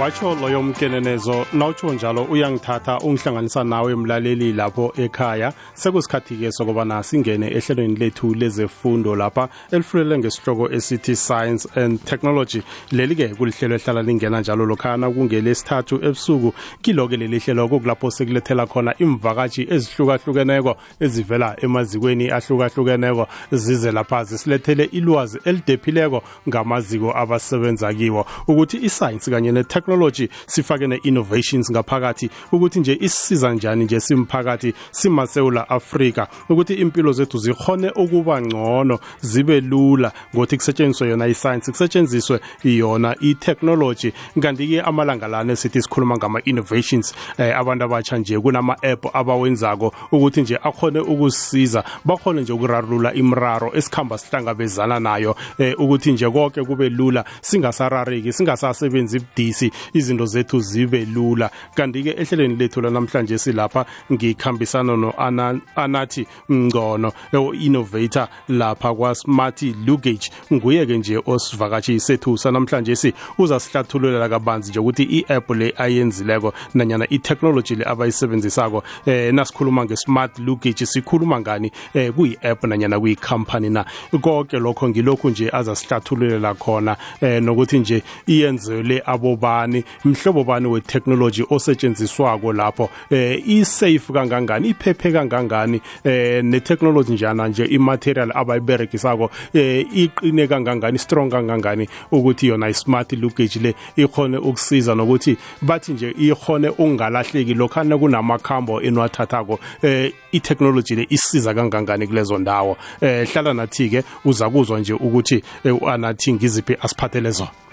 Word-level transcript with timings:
watsho 0.00 0.34
loyo 0.34 0.62
mkenenezo 0.62 1.46
nawutsho 1.52 1.92
njalo 1.94 2.22
uyangithatha 2.22 2.98
ungihlanganisa 2.98 3.64
nawe 3.64 3.92
emlaleli 3.92 4.52
lapho 4.52 4.92
ekhaya. 4.96 5.52
Sekusikhathi-ke 5.74 6.52
sokubana 6.52 7.02
singene 7.02 7.46
ehlelweni 7.46 7.96
lethu 7.96 8.34
lezefundo 8.34 9.16
lapha 9.16 9.48
elifulele 9.70 10.18
ngesihloko 10.18 10.72
esithi 10.72 11.16
science 11.16 11.68
and 11.76 12.04
technology. 12.04 12.62
Leli-ke 12.92 13.28
kulihlelo 13.28 13.74
ehlala 13.74 14.02
lingena 14.02 14.40
njalo 14.40 14.66
lokhana 14.66 15.10
kungelesithathu 15.10 15.96
ebusuku 15.96 16.54
kilo-ke 16.82 17.16
leli 17.16 17.38
hlelo 17.38 17.68
kokulapho 17.68 18.10
sekulethela 18.10 18.66
khona 18.66 18.94
imvakatshi 18.98 19.66
ezihlukahlukeneko 19.70 20.76
ezivela 21.00 21.56
emazikweni 21.62 22.30
ahlukahlukeneko 22.30 23.28
zize 23.52 23.92
lapha 23.92 24.24
zisilethele 24.24 24.84
ilwazi 24.84 25.38
elidephileko 25.44 26.22
ngamaziko 26.48 27.16
abasebenza 27.16 27.94
kiwo. 27.94 28.26
Ukuthi 28.48 28.76
isayensi 28.76 29.30
kanye 29.30 29.52
ne-technology 29.84 30.28
sifake 30.46 30.86
ne-innovations 30.86 31.70
ngaphakathi 31.70 32.30
ukuthi 32.52 32.80
nje 32.80 32.98
isisiza 33.00 33.52
njani 33.52 33.84
nje 33.84 34.00
simphakathi 34.00 34.74
simasewula 34.90 35.68
afrika 35.68 36.28
ukuthi 36.48 36.74
impilo 36.74 37.12
zethu 37.12 37.38
zikhone 37.38 37.90
ukuba 37.90 38.40
ngcono 38.40 38.98
zibe 39.20 39.60
lula 39.60 40.12
ngokuthi 40.34 40.56
kusetshenziswe 40.56 41.08
yona 41.08 41.26
isayensi 41.26 41.70
kusetshenziswe 41.70 42.40
yona 42.64 43.16
i-technology. 43.20 44.12
Kanti-ke 44.40 44.80
amalanga 44.80 45.28
lana 45.28 45.52
esithi 45.52 45.82
sikhuluma 45.82 46.16
ngama-innovations 46.16 47.14
eh, 47.38 47.58
abantu 47.58 47.84
abatsha 47.84 48.18
nje 48.18 48.40
kunama-app 48.40 49.16
abawenzako 49.16 49.94
ukuthi 50.12 50.42
nje 50.42 50.56
akhone 50.62 51.00
ukusisiza 51.00 51.84
bakhone 52.04 52.42
nje 52.42 52.52
ukurarulula 52.52 53.14
imraro 53.14 53.72
esikhamba 53.74 54.18
sihlangabezana 54.18 55.00
nayo 55.00 55.36
eh, 55.58 55.80
ukuthi 55.80 56.12
nje 56.12 56.30
konke 56.30 56.62
kube 56.64 56.88
lula 56.88 57.24
singasarareki 57.40 58.32
singasasebenzi 58.32 59.16
ibudisi 59.16 59.73
izinto 59.92 60.26
zethu 60.26 60.60
zibe 60.60 61.04
lula. 61.04 61.50
Kanti-ke 61.74 62.10
ehlelweni 62.10 62.56
lethu 62.56 62.80
lanamhlanje 62.80 63.38
silapha 63.38 63.86
ngikhambisana 64.12 64.96
no-anathi 64.96 66.26
mngcono 66.48 67.12
innovator 67.60 68.28
lapha 68.48 68.94
kwasmarty 68.94 69.74
lugage 69.86 70.30
nguye-ke 70.52 70.98
nje 70.98 71.22
osivakatshi 71.26 72.00
sethu 72.00 72.38
sanamhlanje 72.38 72.96
si. 72.96 73.12
Uzasihlathululela 73.38 74.28
kabanzi 74.28 74.70
nje 74.70 74.80
ukuthi 74.80 75.02
i-app 75.02 75.50
le 75.50 75.74
ayenzileko 75.76 76.54
nanyana 76.74 77.06
i-technology 77.10 77.74
le 77.74 77.84
abayisebenzisako 77.84 78.82
eh 79.06 79.34
nasikhuluma 79.34 79.84
nge-smart 79.84 80.38
lugage 80.38 80.86
sikhuluma 80.86 81.40
ngani 81.40 81.72
eh 81.94 82.12
kuyi-app 82.12 82.64
nanyana 82.64 83.00
kuyi-company 83.00 83.70
na? 83.70 83.84
Konke 84.20 84.58
lokho 84.58 84.88
ngilokhu 84.88 85.30
nje 85.30 85.50
azasihlathululela 85.52 86.54
khona 86.54 86.96
eh 87.20 87.42
nokuthi 87.42 87.78
nje 87.78 88.02
iyenzele 88.26 89.02
abobani. 89.06 89.63
Mhlobo 90.04 90.44
bani 90.44 90.66
we-technology 90.66 91.44
osetshenziswako 91.50 92.52
lapho? 92.52 92.90
Eh 93.10 93.42
i-safe 93.48 94.12
kangangani 94.12 94.68
iphephe 94.68 95.12
kangangani? 95.12 95.80
Eh 96.04 96.44
ne-technology 96.44 97.12
njana 97.12 97.48
nje 97.48 97.64
i-material 97.64 98.32
abayiberekisako 98.34 99.30
eh 99.54 99.86
iqine 99.92 100.46
kangangani 100.46 100.98
strong 100.98 101.30
kangangani 101.30 101.88
ukuthi 102.12 102.46
yona 102.46 102.68
i-smart 102.68 103.12
luggage 103.12 103.60
le 103.60 103.74
ikhone 103.96 104.38
ukusiza 104.38 104.94
nokuthi 104.94 105.36
bathi 105.62 105.92
nje 105.92 106.14
ikhone 106.18 106.68
ukungalahleki 106.68 107.54
lokhana 107.54 107.98
kunamakhambo 107.98 108.82
enwathathako 108.82 109.58
eh 109.82 110.12
i-technology 110.32 110.94
le 110.94 111.06
isiza 111.10 111.54
kangangani 111.54 112.06
kulezo 112.06 112.38
ndawo? 112.38 112.76
Eh 113.00 113.28
hlala 113.32 113.54
nathi 113.54 113.88
ke 113.90 114.04
uza 114.24 114.50
kuzwa 114.50 114.80
nje 114.80 114.92
ukuthi 114.92 115.42
eh, 115.64 115.74
anathi 115.86 116.32
ngiziphi 116.32 116.76
asiphathele 116.80 117.30
zona. 117.30 117.63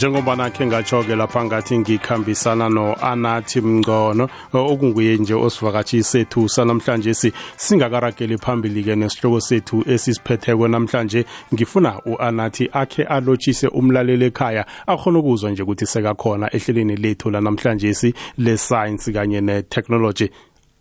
Njengoba 0.00 0.36
nakhe 0.36 0.66
ngatsho-ke 0.66 1.16
lapha 1.16 1.44
ngathi 1.44 1.78
ngikhambisana 1.78 2.68
no-anathi 2.68 3.60
mngcono 3.60 4.28
okunguye 4.52 5.16
nje 5.16 5.34
osivakatshi 5.34 6.02
sethu 6.02 6.48
sanamhlanje 6.48 7.14
si 7.14 7.32
singakarageli 7.56 8.38
phambili-ke 8.38 8.96
nesihloko 8.96 9.40
sethu 9.40 9.84
esisiphetheko 9.86 10.68
namhlanje 10.68 11.24
ngifuna 11.54 12.00
u-anathi 12.06 12.70
akhe 12.72 13.02
alotshise 13.04 13.68
umlaleli 13.68 14.24
ekhaya 14.24 14.64
akhona 14.86 15.18
ukuzwa 15.18 15.50
nje 15.50 15.62
ukuthi 15.62 15.86
sekakhona 15.86 16.54
ehlelweni 16.56 16.96
lethu 16.96 17.30
lanamhlanje 17.30 17.94
si 17.94 18.14
le-science 18.38 19.12
kanye 19.12 19.40
ne-technology. 19.40 20.30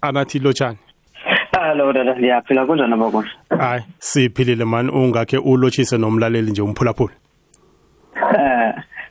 Anathi 0.02 0.40
lotshani 0.40 0.78
Hello 1.52 1.94
dada. 1.94 2.16
Ngiyaphila 2.16 2.66
kunjani 2.66 2.94
abakho 2.94 3.24
hayi 3.50 3.84
siphilile 4.00 4.66
mani 4.66 4.92
ungakhe 4.92 5.38
ulotshise 5.38 5.98
nomlaleli 5.98 6.52
nje 6.52 6.62
umphulaphula 6.62 7.14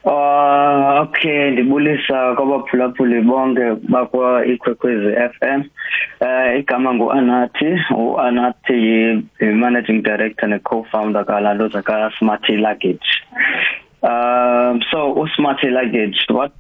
Eh 0.08 0.14
Uh 0.14 1.02
okay 1.02 1.50
ndibulisa 1.50 2.34
kwabaphulaphuli 2.34 3.20
bonke 3.20 3.74
bakwa 3.88 4.46
ikwekwezi 4.46 5.16
FM. 5.32 5.62
Eh 6.20 6.60
igama 6.60 6.94
nguAnathi, 6.94 7.78
uAnathi 7.96 9.22
managing 9.40 10.02
director 10.02 10.48
ne 10.48 10.58
co-founder 10.58 11.24
kala 11.26 11.82
ka 11.82 12.10
Smart 12.18 12.48
Luggage. 12.48 13.08
Um, 14.02 14.80
so 14.90 15.26
Smart 15.36 15.62
Luggage, 15.64 16.24
what 16.30 16.52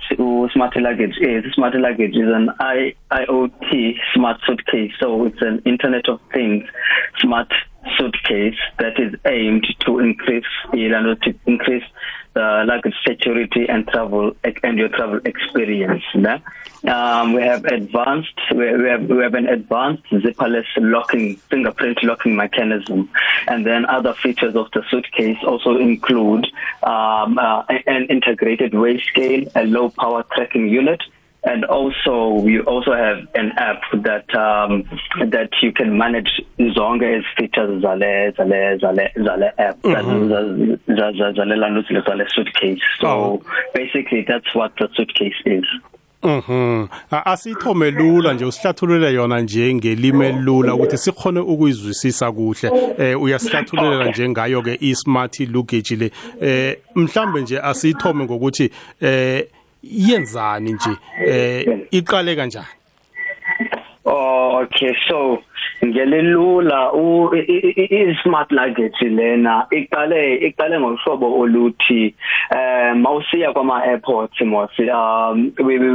Smart 0.52 0.76
Luggage 0.76 1.16
is, 1.20 1.54
Smart 1.54 1.74
Luggage 1.74 2.16
is 2.16 2.28
an 2.28 2.50
I, 2.60 2.94
IoT 3.10 3.94
smart 4.14 4.40
suitcase. 4.46 4.92
So 5.00 5.24
it's 5.26 5.40
an 5.40 5.62
Internet 5.64 6.08
of 6.08 6.20
Things 6.34 6.64
smart 7.20 7.52
suitcase 7.96 8.58
that 8.78 8.98
is 8.98 9.14
aimed 9.24 9.66
to 9.80 10.00
increase, 10.00 10.44
you 10.74 10.88
know, 10.88 11.14
to 11.22 11.34
increase 11.46 11.84
the 12.38 12.64
luggage 12.66 12.94
security 13.04 13.66
and 13.68 13.86
travel 13.88 14.36
and 14.62 14.78
your 14.78 14.88
travel 14.88 15.20
experience. 15.24 16.04
Yeah? 16.14 16.38
Um, 16.84 17.32
we 17.32 17.42
have 17.42 17.64
advanced, 17.64 18.38
we, 18.54 18.64
we, 18.76 18.88
have, 18.88 19.02
we 19.10 19.22
have 19.26 19.34
an 19.34 19.48
advanced 19.48 20.04
zipperless 20.12 20.70
locking, 20.76 21.36
fingerprint 21.50 21.98
locking 22.04 22.36
mechanism. 22.36 23.10
And 23.48 23.66
then 23.66 23.86
other 23.86 24.14
features 24.14 24.54
of 24.54 24.70
the 24.72 24.84
suitcase 24.88 25.38
also 25.44 25.76
include 25.78 26.46
um, 26.84 27.38
uh, 27.38 27.64
an 27.86 28.04
integrated 28.04 28.72
weigh 28.72 29.00
scale, 29.00 29.48
a 29.56 29.64
low 29.64 29.90
power 29.90 30.24
tracking 30.32 30.68
unit, 30.68 31.02
and 31.48 31.64
also 31.64 32.14
we 32.46 32.60
also 32.60 32.92
have 32.92 33.18
an 33.34 33.52
app 33.56 33.82
that 34.08 34.28
um, 34.36 34.84
that 35.30 35.50
you 35.62 35.72
can 35.72 35.96
manage 35.96 36.30
zonke 36.76 37.06
ezifeatures 37.18 37.80
zale 37.82 38.32
zale 38.36 38.78
zale 38.82 39.04
zale 39.26 39.48
app 39.58 39.76
zale 41.38 41.56
landulo 41.56 42.00
zale 42.08 42.24
suitcase 42.34 42.84
so 43.00 43.08
oh. 43.08 43.42
basically 43.74 44.22
that's 44.22 44.54
what 44.54 44.72
the 44.76 44.88
suitcase 44.96 45.40
is 45.46 45.64
Mhm. 46.22 46.88
Asithome 47.10 47.90
lula 47.90 48.34
nje 48.34 48.44
usihlathulule 48.44 49.12
yona 49.12 49.40
nje 49.40 49.74
ngelime 49.74 50.32
lula 50.32 50.74
ukuthi 50.74 50.96
sikhone 50.98 51.40
ukuyizwisisa 51.40 52.32
kuhle. 52.32 52.70
Eh 52.98 53.22
uyasihlathululela 53.22 54.10
nje 54.10 54.28
ngayo 54.28 54.62
ke 54.62 54.78
i-smart 54.80 55.40
luggage 55.40 55.96
le. 55.96 56.10
Eh 56.40 56.76
mhlambe 56.94 57.40
nje 57.40 57.60
asithome 57.60 58.24
ngokuthi 58.24 58.70
eh 59.00 59.44
yenzani 59.82 60.72
nje? 60.72 60.90
Eh 61.26 61.66
iqale 61.90 62.36
kanjani? 62.36 62.66
Oh 64.04 64.62
okay 64.62 64.94
so 65.08 65.42
ngelelula 65.84 66.92
u 66.92 67.30
i-smart 67.34 68.50
luggage 68.52 69.08
lena 69.08 69.66
iqale 69.70 70.36
iqale 70.48 70.80
ngohlobo 70.80 71.40
oluthi 71.40 72.14
eh 72.50 72.94
mawusiya 72.96 73.52
kwama 73.52 73.84
airports 73.84 74.40
mosi 74.40 74.90
um 74.90 75.52
we, 75.58 75.78
we 75.78 75.90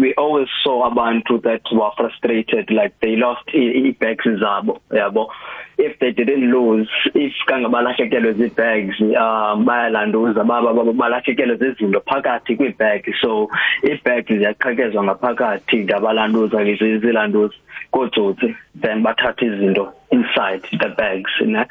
we 0.00 0.14
always 0.14 0.48
saw 0.62 0.84
abantu 0.86 1.38
that 1.38 1.62
were 1.72 1.90
frustrated 1.96 2.70
like 2.70 2.92
they 3.00 3.16
lost 3.16 3.48
i-bags 3.54 4.24
zabo 4.24 4.80
yabo? 4.92 5.28
If 5.76 5.98
they 5.98 6.12
didn't 6.12 6.50
lose 6.52 6.88
if 7.14 7.32
kangabalahlekelwe 7.48 8.32
zibags 8.32 9.00
um 9.00 9.64
bayalanduza 9.64 10.44
balahlekelwe 10.44 11.56
zizinto 11.56 12.00
phakathi 12.00 12.56
kwibag 12.56 13.02
so 13.20 13.48
ibag 13.82 14.26
ziyaqhekezwa 14.26 15.04
ngaphakathi 15.04 15.84
ngabalanduza 15.84 16.62
izilanduza 16.62 17.54
kotsotsi. 17.90 18.54
Then 18.84 19.02
bathatha 19.08 19.44
izinto 19.48 19.84
inside 20.16 20.62
the 20.82 20.90
bags 21.00 21.34
ne 21.56 21.64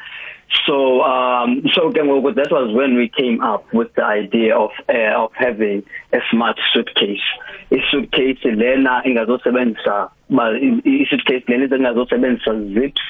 so 0.66 1.02
um 1.02 1.62
so 1.74 1.90
ke 1.90 2.02
ngoku 2.08 2.34
that 2.34 2.50
was 2.56 2.72
when 2.74 2.94
we 3.00 3.08
came 3.08 3.40
up 3.42 3.64
with 3.72 3.92
the 3.94 4.04
idea 4.04 4.56
of 4.56 4.70
uh, 4.88 5.22
of 5.22 5.30
having 5.34 5.82
a 6.12 6.20
smart 6.30 6.58
suitcase. 6.72 7.26
I 7.72 7.78
suitcase 7.90 8.44
lena 8.44 9.02
ingazosebenzisa 9.04 9.96
ba 10.30 10.44
i 10.84 11.06
suitcase 11.10 11.44
lena 11.48 11.66
ingazosebenzisa 11.78 12.54
zips 12.74 13.02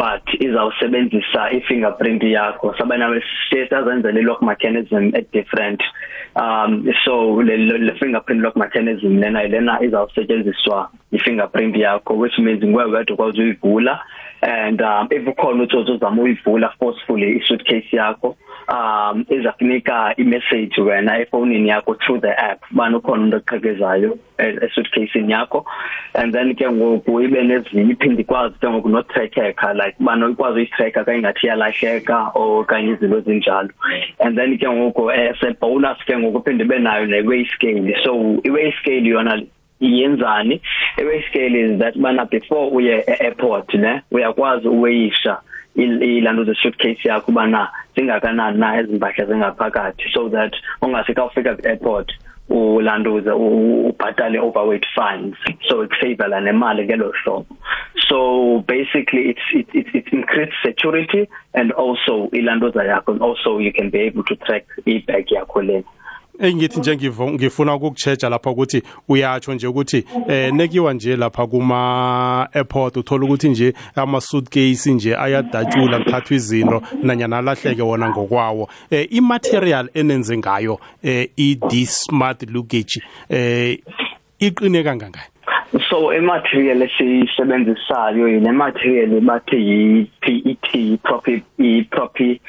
but 0.00 0.24
izawusebenzisa 0.40 1.50
i-fingerprint 1.52 2.22
yakho. 2.22 2.74
Sabana 2.78 3.22
siyazenzela 3.50 4.20
i-lock 4.20 4.42
mechanism 4.42 5.12
at 5.14 5.30
different. 5.32 5.82
Um 6.36 6.88
so 7.04 7.42
le, 7.42 7.56
le 7.56 7.92
fingerprint 8.00 8.40
lock 8.40 8.56
mechanism 8.56 9.20
lena 9.20 9.42
lena 9.42 9.78
izawusetshenziswa 9.82 10.88
i-fingerprint 11.12 11.76
yakho 11.76 12.16
which 12.16 12.38
means 12.38 12.64
nguwe 12.64 12.84
wedwa 12.84 13.14
ukwazi 13.14 13.40
uyivula. 13.40 14.00
And 14.42 14.80
um 14.80 15.08
if 15.10 15.26
ukhona 15.26 15.62
utsotsi 15.62 15.92
ozama 15.92 16.22
uyivula 16.22 16.72
forcefully 16.78 17.36
i-suitcase 17.36 17.96
yakho. 17.96 18.36
Um 18.68 19.26
izakunika 19.28 20.14
i-message 20.16 20.76
wena 20.78 21.18
efonini 21.18 21.68
yakho 21.68 21.94
through 22.00 22.20
the 22.20 22.40
app 22.40 22.62
bani 22.70 22.96
ukhona 22.96 23.22
umuntu 23.22 23.36
oqhekezayo 23.36 24.18
e-suitcase 24.38 25.18
yakho? 25.28 25.64
And 26.14 26.34
then 26.34 26.54
ke 26.54 26.64
ngoku 26.64 27.20
ibe 27.22 27.42
nezinye 27.42 27.92
iphinde 27.92 28.22
ikwazi 28.22 28.58
ke 28.60 28.68
ngoku 28.68 28.88
no 28.88 29.02
tracker 29.02 29.74
like 29.74 29.96
bani 30.00 30.32
ikwazi 30.32 30.56
uyi-tracker 30.60 31.04
kayingathi 31.04 31.46
iyalahleka 31.46 32.32
okanye 32.34 32.92
izinto 32.92 33.18
ezinjalo? 33.18 33.70
And 34.20 34.38
then 34.38 34.58
ke 34.58 34.66
ngoku 34.66 35.12
eh, 35.12 35.34
se 35.40 35.52
bonus 35.60 35.98
ke 36.06 36.16
ngoku 36.16 36.44
phinde 36.44 36.64
benayo 36.64 37.06
ne-way 37.06 37.44
scale 37.54 37.92
so 38.04 38.40
i-way 38.44 38.72
scale 38.80 39.04
yona 39.04 39.46
iyenzani 39.80 40.60
i-way 40.98 41.22
scale 41.28 41.54
is 41.54 41.78
that 41.78 41.98
bana 41.98 42.24
before 42.26 42.70
uye 42.70 43.04
e-airport 43.06 43.74
ne 43.74 44.02
uyakwazi 44.10 44.68
uweyisha 44.68 45.38
ilando 45.74 46.44
ze 46.44 46.54
suitcase 46.54 47.08
yakho 47.08 47.32
bana 47.32 47.68
zingakanani 47.96 48.58
na 48.58 48.78
ezimpahla 48.80 49.24
zengaphakathi 49.24 50.10
so 50.12 50.28
that 50.28 50.56
ungasika 50.82 51.24
ufika 51.24 51.56
ku-airport 51.56 52.12
ulanduza 52.50 53.36
ubhatale 53.36 54.38
overweight 54.38 54.86
fines. 54.94 55.36
So 55.68 55.84
ikusave 55.84 56.28
la 56.28 56.40
nemali 56.40 56.84
ngelo 56.84 57.12
hlobo. 57.22 57.56
So 58.08 58.64
basically 58.66 59.30
it's 59.30 59.40
it, 59.54 59.68
it, 59.72 59.94
it 59.94 60.12
increases 60.12 60.54
security 60.64 61.28
and 61.54 61.72
also 61.72 62.28
ilanduza 62.32 62.84
yakho 62.84 63.12
and 63.12 63.22
also 63.22 63.58
you 63.58 63.72
can 63.72 63.90
be 63.90 64.00
able 64.00 64.24
to 64.24 64.36
track 64.36 64.66
i-bag 64.86 65.26
yakho 65.26 65.62
lena 65.62 65.84
engithi 66.40 66.80
nje 66.80 67.10
ngifuna 67.20 67.74
ukukuchecha 67.74 68.28
lapha 68.28 68.50
ukuthi 68.50 68.82
uyatsho 69.08 69.54
nje 69.54 69.66
ukuthi 69.66 70.04
eh 70.28 70.52
nekiwa 70.52 70.94
nje 70.94 71.16
lapha 71.16 71.46
kuma 71.46 72.48
airport 72.52 72.96
uthola 72.96 73.24
ukuthi 73.24 73.48
nje 73.48 73.74
ama 73.96 74.20
suitcase 74.20 74.92
nje 74.92 75.16
ayadatshula 75.16 75.98
kuthathwa 75.98 76.36
izinto 76.36 76.82
nanyana 77.02 77.38
alahleke 77.38 77.82
wona 77.82 78.08
ngokwawo. 78.10 78.68
Eh 78.90 79.06
imaterial 79.10 79.88
enenze 79.94 80.38
ngayo 80.38 80.80
eh 81.02 81.28
i 81.36 81.86
smart 81.86 82.42
luggage 82.50 83.02
eh 83.28 83.78
iqine 84.38 84.82
kangangani? 84.82 85.30
So 85.88 86.12
imaterial 86.12 86.82
esiyisebenzisayo 86.82 88.28
ile 88.28 88.52
material 88.52 89.20
bathe 89.20 89.56
yi 89.56 90.10
PET 90.20 90.98
proper 91.02 91.40
i 91.58 92.40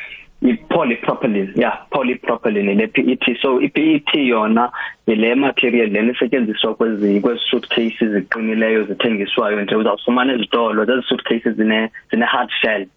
proper 0.41 0.53
i-polypropylene 0.91 1.53
yeah 1.55 1.77
polypropylene 1.91 2.75
le 2.75 2.87
PET 2.87 3.37
so 3.41 3.61
i-PET 3.61 4.15
yona 4.15 4.71
ile 5.07 5.35
material 5.35 5.89
lena 5.89 6.11
esetshenziswa 6.11 6.75
kwezi 6.75 7.19
kwezi 7.21 7.41
suitcases 7.49 8.11
ziqinileyo 8.11 8.83
zithengiswayo 8.83 9.61
nje 9.61 9.75
uzawufumana 9.75 10.33
ezitolo. 10.33 10.85
Lezi 10.85 11.07
suitcases 11.07 11.55
zine 11.55 11.91
zine 12.11 12.25
hard 12.25 12.49
shell 12.61 12.87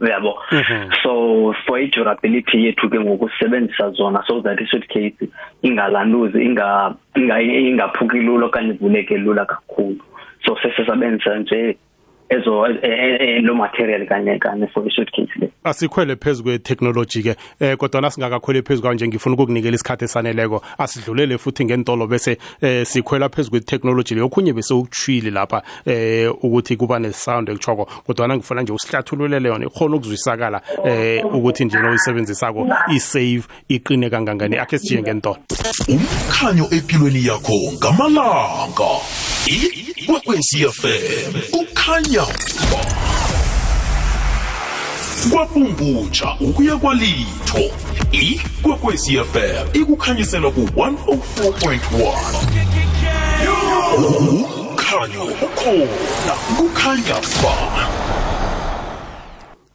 uyabo? 0.00 0.38
Mhm. 0.52 0.92
so 1.02 1.54
for 1.66 1.78
i 1.78 1.86
durability 1.86 2.64
yethu 2.64 2.90
ke 2.90 3.00
ngokusebenzisa 3.00 3.90
zona 3.90 4.24
so 4.26 4.40
that 4.40 4.60
i 4.60 4.66
suitcase 4.66 5.28
ingalanuzi 5.62 6.44
inga 6.44 6.94
ingaphuki 7.16 8.20
lula 8.20 8.46
okanye 8.46 8.74
ivuleke 8.74 9.18
lula 9.18 9.44
kakhulu. 9.44 10.00
So 10.46 10.56
sesisebenzisa 10.62 11.38
nje 11.38 11.76
ezo 12.28 12.66
e, 12.66 12.78
e, 12.82 13.16
e, 13.20 13.40
lo 13.40 13.54
material 13.54 14.06
kanye 14.06 14.38
kanye 14.38 14.66
for 14.72 14.86
i-suitcase 14.86 15.40
le. 15.40 15.50
Asikhwele 15.64 16.16
phezulu 16.16 16.44
kwe-technology 16.44 17.22
ke 17.22 17.36
eh 17.60 17.76
kodwa 17.76 18.00
nasingakakhwele 18.00 18.62
phezulu 18.62 18.88
kanje 18.88 19.08
ngifuna 19.08 19.34
ukukunikela 19.34 19.74
isikhathi 19.74 20.04
esaneleko. 20.04 20.62
Asidlulele 20.78 21.38
futhi 21.38 21.64
ngentolo 21.64 22.06
bese 22.06 22.38
eh 22.60 22.86
sikhwela 22.86 23.28
phezulu 23.28 23.50
kwe-technology 23.50 24.14
le. 24.14 24.22
Okhunye 24.22 24.52
bese 24.52 24.74
ukuchwili 24.74 25.30
lapha 25.30 25.62
eh 25.86 26.30
ukuthi 26.42 26.76
kuba 26.76 26.98
ne-sound 26.98 27.48
ekuchoko 27.48 27.84
kodwa 28.06 28.36
ngifuna 28.36 28.62
nje 28.62 28.72
usihlathululele 28.72 29.48
yona 29.48 29.66
ikhona 29.66 29.96
ukuzwisakala 29.96 30.60
eh 30.84 31.24
ukuthi 31.24 31.64
nje 31.64 31.78
noyisebenzisako 31.78 32.68
i-save 32.94 33.42
iqine 33.68 34.10
kangangani. 34.10 34.56
Akhe 34.56 34.78
sijiye 34.78 35.02
ngentolo 35.02 35.36
umkhanyo 35.88 36.66
empilweni 36.70 37.26
yakho 37.26 37.52
ngamalanga. 37.76 38.90
Ikwekwezi 39.46 40.64
fm 40.72 41.32
kukhanya 41.50 42.26
kwabumbutsha 45.30 46.36
ukuya 46.40 46.76
kwalitho. 46.76 47.60
Ikwekwezi 48.12 49.16
fm 49.32 49.66
ikukhanyisela 49.72 50.50
ku-104.1 50.50 52.04
ukhanya 54.70 55.22
ukhona 55.22 56.34
kukhanya 56.56 57.14
ba 57.42 57.54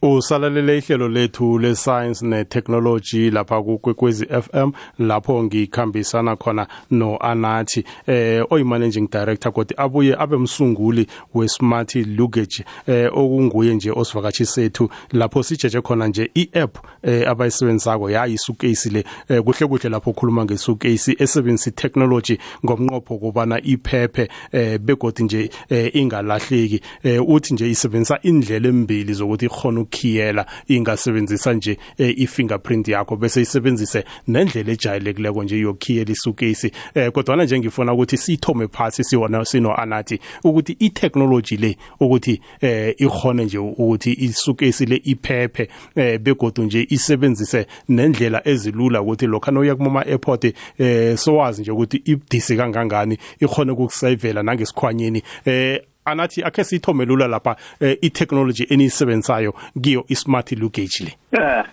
usalalele 0.02 0.78
ihlelo 0.78 1.08
lethu 1.08 1.58
le-science 1.58 2.26
ne-technology 2.26 3.30
lapha 3.30 3.62
kukwekwezi 3.62 4.26
FM 4.26 4.70
lapho 4.98 5.44
ngikhambisana 5.44 6.36
khona 6.36 6.66
no-anathi. 6.90 7.84
Eh 8.06 8.44
oyi-managing 8.50 9.08
director 9.10 9.52
kodwa 9.52 9.78
abuye 9.78 10.16
abe 10.18 10.36
msunguli 10.36 11.06
we-smart 11.34 11.94
luggage 11.94 12.64
eh 12.86 13.10
okunguye 13.12 13.74
nje 13.74 13.90
osivakatshisethu 13.90 14.90
lapho 15.12 15.42
sijeje 15.42 15.80
khona 15.80 16.08
nje 16.08 16.30
i-app 16.34 16.78
eh 17.02 17.28
abayisebenzisako 17.28 18.10
yayisukeyisi 18.10 18.90
le 18.90 19.04
eh, 19.28 19.42
kuhle 19.42 19.66
kuhle 19.66 19.90
lapho 19.90 20.10
ukhuluma 20.10 20.44
ngesukeyisi 20.44 21.16
esebenzisa 21.18 21.70
i-technology 21.70 22.38
ngomnqopho 22.64 23.18
kobana 23.18 23.60
iphephe 23.62 24.28
eh 24.52 24.78
begodi 24.78 25.22
nje 25.22 25.50
eh, 25.68 25.96
ingalahleki. 25.96 26.80
Eh 27.02 27.28
uthi 27.28 27.54
nje 27.54 27.70
isebenzisa 27.70 28.18
indlela 28.22 28.68
embili 28.68 29.12
zokuthi 29.14 29.46
ikhona 29.46 29.89
ukukhiyela 29.90 30.46
ingasebenzisa 30.68 31.52
nje 31.52 31.78
eh, 31.98 32.14
i-fingerprint 32.18 32.88
yakho 32.88 33.16
bese 33.16 33.40
isebenzise 33.40 34.04
nendlela 34.28 34.72
ejayelekileko 34.72 35.44
nje 35.44 35.58
yokukhiyela 35.58 36.12
isukesi 36.12 36.72
eh 36.94 37.12
kodwa 37.12 37.44
nje 37.44 37.58
ngifuna 37.58 37.92
ukuthi 37.92 38.16
sithome 38.16 38.68
phasi 38.68 39.04
siwona 39.04 39.44
sino 39.44 39.74
anathi 39.74 40.20
ukuthi 40.44 40.76
i-technology 40.78 41.56
le 41.56 41.76
ukuthi 42.00 42.40
eh 42.60 42.94
ikhone 42.98 43.44
nje 43.44 43.58
ukuthi 43.58 44.12
isukesi 44.12 44.86
le 44.86 45.00
iphephe 45.04 45.68
eh 45.96 46.20
begodu 46.20 46.62
nje 46.62 46.86
isebenzise 46.90 47.66
nendlela 47.88 48.48
ezilula 48.48 49.02
ukuthi 49.02 49.26
lokho 49.26 49.50
noya 49.50 49.76
kuma 49.76 50.06
airport 50.06 50.54
eh 50.78 51.16
sowazi 51.16 51.62
nje 51.62 51.70
ukuthi 51.70 52.02
ibdisi 52.04 52.56
kangangani 52.56 53.18
ikhone 53.40 53.72
ukukusavela 53.72 54.42
nangesikhwanyeni 54.42 55.22
eh 55.44 55.80
anathi 56.04 56.44
akhe 56.44 56.64
sithome 56.64 57.04
lula 57.04 57.28
lapha 57.28 57.56
eh, 57.80 57.98
i-technology 58.02 58.66
eniyisebenzisayo 58.70 59.54
kiyo 59.82 60.04
i-smart 60.08 60.52
luggage 60.52 61.04
le 61.04 61.12
yeah. 61.32 61.66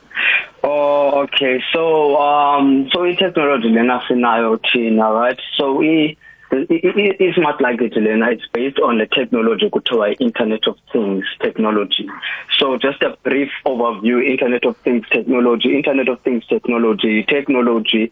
Oh 0.64 1.22
okay 1.24 1.64
so 1.74 2.18
um 2.18 2.90
so 2.92 3.06
i-technology 3.06 3.70
lena 3.70 4.02
sinayo 4.08 4.58
thina 4.58 5.10
right 5.12 5.40
so 5.58 5.82
i 5.82 6.18
i-smart 7.20 7.62
luggage 7.62 7.96
lena 7.96 8.32
it's 8.32 8.48
based 8.54 8.80
on 8.80 8.98
the 8.98 9.06
technology 9.08 9.70
kuthiwa 9.70 10.20
internet 10.20 10.68
of 10.68 10.78
things 10.92 11.26
technology 11.40 12.10
so 12.58 12.78
just 12.78 13.04
a 13.04 13.16
brief 13.24 13.50
overview 13.66 14.26
internet 14.26 14.66
of 14.66 14.78
things 14.78 15.04
technology 15.10 15.76
internet 15.76 16.10
of 16.10 16.20
things 16.22 16.48
technology 16.48 17.24
technology 17.24 18.12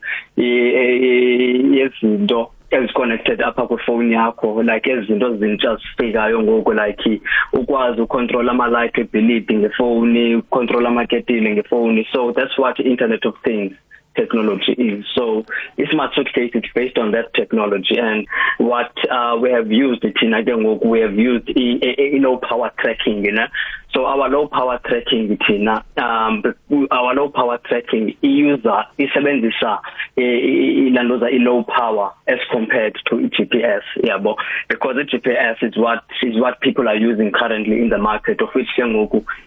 yezinto 1.77 2.51
eziconnected 2.71 3.41
apha 3.41 3.67
kwifoni 3.67 4.13
yakho 4.13 4.63
like 4.63 4.91
ezinto 4.91 5.33
ezintsha 5.33 5.75
zifikayo 5.75 6.43
ngoku 6.43 6.73
like 6.73 7.21
ukwazi 7.53 8.01
ucontrol 8.01 8.49
ama 8.49 8.67
light 8.67 8.99
ability 8.99 9.55
ngefoni 9.55 10.35
ucontrol 10.35 10.85
ama 10.87 11.05
kettle 11.05 11.51
ngefoni 11.51 12.07
so 12.11 12.31
that's 12.31 12.57
what 12.57 12.79
internet 12.79 13.25
of 13.25 13.35
things. 13.43 13.73
Technology 14.15 14.73
is. 14.73 15.05
So 15.15 15.45
smart 15.91 16.13
suitcase 16.15 16.51
is 16.53 16.63
based 16.73 16.97
on 16.97 17.11
that 17.11 17.33
technology 17.33 17.97
and 17.97 18.27
what 18.57 18.91
uh, 19.09 19.37
we 19.41 19.51
have 19.51 19.71
used 19.71 20.03
it 20.03 20.15
in 20.21 20.33
again 20.33 20.79
we 20.83 20.99
have 20.99 21.15
used 21.15 21.49
in 21.49 22.21
low 22.21 22.37
power 22.37 22.71
tracking 22.79 23.23
you 23.23 23.31
know 23.31 23.47
so 23.93 24.05
our 24.05 24.29
low 24.29 24.47
power 24.47 24.79
tracking 24.85 25.37
thina 25.37 25.83
um 25.97 26.43
our 26.91 27.13
low 27.13 27.29
power 27.29 27.57
tracking 27.59 28.15
iuser 28.23 28.85
isebenzisa 28.99 29.79
ilandoza 30.17 31.27
i 31.31 31.37
low 31.37 31.63
power 31.63 32.13
as 32.27 32.39
compared 32.51 32.97
to 33.05 33.15
GPS 33.15 33.83
yabo 34.03 34.35
because 34.69 34.95
GPS 34.95 35.63
is 35.63 35.77
what 35.77 36.03
is 36.21 36.35
what 36.35 36.59
people 36.61 36.87
are 36.87 36.97
using 36.97 37.31
currently 37.31 37.79
in 37.81 37.89
the 37.89 37.97
market 37.97 38.41
of 38.41 38.49
which 38.53 38.67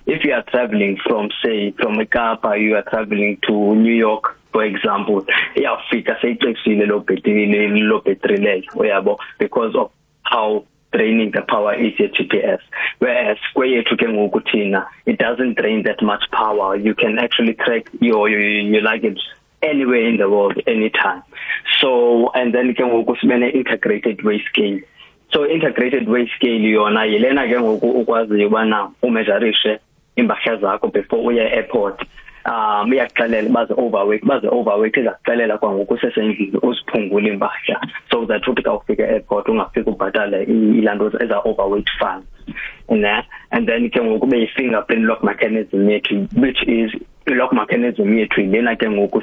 if 0.07 0.25
you 0.25 0.33
are 0.33 0.45
traveling 0.51 0.99
from 1.07 1.29
say 1.45 1.73
from 1.73 1.97
eKapa 1.97 2.61
you 2.61 2.75
are 2.77 2.83
traveling 2.83 3.39
to 3.47 3.75
New 3.75 3.95
York 3.95 4.39
for 4.59 4.65
example 4.65 5.25
iyafika 5.55 6.17
seyixexile 6.21 6.87
lo 6.87 6.99
battery 7.01 7.47
lo 7.81 8.01
battery 8.01 8.37
leyo 8.37 8.63
uyabo? 8.75 9.19
Because 9.39 9.77
of 9.77 9.93
how 10.23 10.65
draining 10.93 11.31
the 11.31 11.43
power 11.43 11.75
is 11.75 11.93
your 11.99 12.09
GPS 12.09 12.59
whereas 12.99 13.39
kweyethu 13.55 13.97
ke 13.97 14.09
ngoku 14.09 14.41
thina 14.51 14.87
it 15.07 15.19
doesn't 15.19 15.55
drain 15.55 15.85
that 15.85 16.03
much 16.03 16.25
power. 16.33 16.75
You 16.75 16.95
can 16.95 17.19
actually 17.21 17.55
track 17.55 17.87
your 18.01 18.29
your, 18.29 18.41
your 18.41 18.83
luggage 18.83 19.23
anywhere 19.63 20.09
in 20.09 20.17
the 20.17 20.29
world 20.29 20.61
anytime. 20.67 21.23
So 21.81 22.31
and 22.35 22.53
then 22.53 22.75
ke 22.75 22.83
ngoku 22.83 23.17
sibene 23.21 23.55
integrated 23.55 24.25
weigh 24.25 24.43
scale. 24.51 24.81
So 25.33 25.47
integrated 25.47 26.09
weigh 26.09 26.29
scale 26.35 26.67
yona 26.75 27.07
yilena 27.07 27.47
ke 27.47 27.61
ngoku 27.63 27.91
ukwazi 28.03 28.45
ubana 28.45 28.91
umeasureishe 29.03 29.79
impahla 30.17 30.57
zakho 30.57 30.93
before 30.93 31.23
uya 31.23 31.53
airport 31.53 32.03
um 32.49 32.93
iyakuxelela 32.93 33.49
baze 33.49 33.75
overweight 33.77 34.25
baze 34.25 34.49
overweight 34.49 34.97
izakuxelela 34.97 35.59
kwangoku 35.59 35.99
sesendlini 35.99 36.59
uziphungule 36.63 37.29
impahla. 37.29 37.81
So 38.11 38.25
that 38.27 38.49
uthi 38.49 38.63
ka 38.63 38.75
ufika 38.75 39.09
airport 39.09 39.49
ungafika 39.49 39.91
ubhatala 39.91 40.39
ilanto 40.43 41.13
eza 41.21 41.39
overweight 41.45 41.91
fund 41.99 42.25
ne? 42.89 43.23
And 43.51 43.69
then 43.69 43.91
ke 43.91 44.01
ngoku 44.01 44.31
be 44.31 44.49
fingerprint 44.57 45.05
lock 45.05 45.23
mechanism 45.25 45.89
yethu 45.89 46.29
which 46.35 46.63
is 46.67 46.91
lock 47.35 47.53
mechanism 47.53 48.07
yethu 48.07 48.51
lena 48.51 48.77
ke 48.77 48.87
ngoku 48.87 49.23